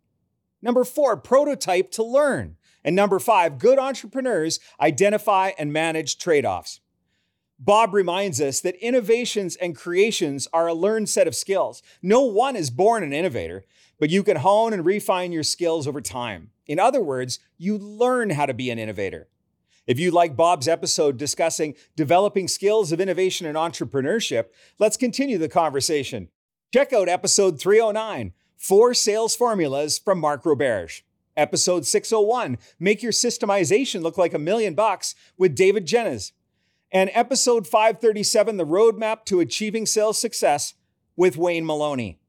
Number 0.62 0.84
four, 0.84 1.18
prototype 1.18 1.90
to 1.92 2.04
learn. 2.04 2.58
And 2.84 2.96
number 2.96 3.18
five, 3.20 3.58
good 3.58 3.80
entrepreneurs 3.80 4.60
identify 4.80 5.52
and 5.58 5.74
manage 5.74 6.18
trade 6.18 6.46
offs. 6.46 6.80
Bob 7.58 7.94
reminds 7.94 8.42
us 8.42 8.60
that 8.60 8.76
innovations 8.86 9.56
and 9.56 9.76
creations 9.76 10.48
are 10.52 10.68
a 10.68 10.74
learned 10.74 11.08
set 11.08 11.28
of 11.28 11.36
skills. 11.36 11.82
No 12.02 12.22
one 12.22 12.56
is 12.56 12.70
born 12.70 13.04
an 13.04 13.14
innovator, 13.14 13.64
but 14.00 14.10
you 14.10 14.24
can 14.24 14.38
hone 14.38 14.74
and 14.74 14.86
refine 14.86 15.32
your 15.32 15.44
skills 15.44 15.88
over 15.88 16.02
time. 16.02 16.52
In 16.66 16.80
other 16.80 17.02
words, 17.02 17.40
you 17.58 17.78
learn 17.78 18.32
how 18.32 18.46
to 18.46 18.54
be 18.54 18.70
an 18.70 18.80
innovator. 18.80 19.28
If 19.86 20.00
you 20.00 20.12
like 20.12 20.36
Bob's 20.36 20.68
episode 20.68 21.18
discussing 21.18 21.76
developing 21.96 22.48
skills 22.48 22.92
of 22.92 23.02
innovation 23.02 23.46
and 23.48 23.58
entrepreneurship, 23.58 24.46
let's 24.80 24.96
continue 24.96 25.38
the 25.38 25.50
conversation. 25.50 26.30
Check 26.74 26.94
out 26.94 27.10
episode 27.10 27.60
309 27.60 28.34
Four 28.56 28.94
Sales 28.94 29.36
Formulas 29.36 29.98
from 29.98 30.20
Mark 30.20 30.44
Roberge. 30.44 31.02
Episode 31.36 31.86
601 31.86 32.58
Make 32.80 33.04
Your 33.04 33.12
Systemization 33.12 34.02
Look 34.02 34.18
Like 34.18 34.34
a 34.34 34.40
Million 34.40 34.74
Bucks 34.74 35.16
with 35.38 35.56
David 35.56 35.86
Jenyns 35.86 36.32
and 36.94 37.10
episode 37.14 37.68
537, 37.68 38.58
The 38.58 38.66
Roadmap 38.66 39.26
to 39.26 39.40
Achieving 39.40 39.88
Sales 39.88 40.22
Success 40.22 40.76
with 41.18 41.36
Wayne 41.36 41.66
Maloney. 41.66 42.20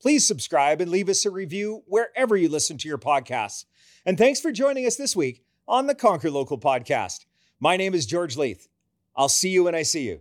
Please 0.00 0.26
subscribe 0.26 0.80
and 0.80 0.90
leave 0.90 1.10
us 1.10 1.26
a 1.26 1.30
review 1.30 1.82
wherever 1.86 2.36
you 2.36 2.48
listen 2.48 2.78
to 2.78 2.88
your 2.88 2.98
podcasts. 2.98 3.66
And 4.06 4.16
thanks 4.16 4.40
for 4.40 4.50
joining 4.50 4.86
us 4.86 4.96
this 4.96 5.14
week 5.14 5.44
on 5.68 5.86
the 5.86 5.94
Conquer 5.94 6.30
Local 6.30 6.58
podcast. 6.58 7.26
My 7.60 7.76
name 7.76 7.92
is 7.92 8.06
George 8.06 8.36
Leith. 8.36 8.66
I'll 9.14 9.28
see 9.28 9.50
you 9.50 9.64
when 9.64 9.74
I 9.74 9.82
see 9.82 10.08
you. 10.08 10.20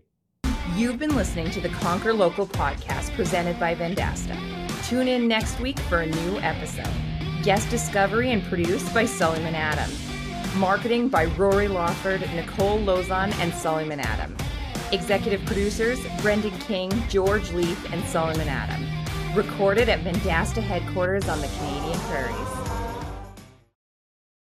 You've 0.76 1.00
been 1.00 1.16
listening 1.16 1.50
to 1.52 1.62
the 1.62 1.70
Conquer 1.70 2.14
Local 2.14 2.46
podcast 2.46 3.16
presented 3.16 3.58
by 3.58 3.74
Vendasta. 3.74 4.38
Tune 4.86 5.08
in 5.08 5.30
next 5.30 5.60
week 5.62 5.80
for 5.80 6.02
a 6.02 6.06
new 6.06 6.40
episode. 6.40 6.94
Guest 7.44 7.70
discovery 7.70 8.32
and 8.32 8.44
produced 8.44 8.94
by 8.94 9.06
Sullivan 9.06 9.56
Adam. 9.56 9.90
Marketing 10.60 11.08
by 11.08 11.26
Rory 11.26 11.70
Lawford, 11.70 12.20
Nicole 12.36 12.80
Lozon, 12.80 13.34
and 13.40 13.54
Sullivan 13.54 14.02
Adam. 14.02 14.36
Executive 14.92 15.44
producers 15.46 16.00
Brendan 16.22 16.58
King, 16.60 16.92
George 17.08 17.52
Leith, 17.54 17.94
and 17.94 18.04
Sullivan 18.06 18.50
Adam. 18.50 18.99
Recorded 19.36 19.90
at 19.90 20.00
Vendasta 20.04 20.62
headquarters 20.62 21.30
on 21.30 21.40
the 21.40 21.48
Canadian 21.60 22.00
Prairies. 22.00 22.59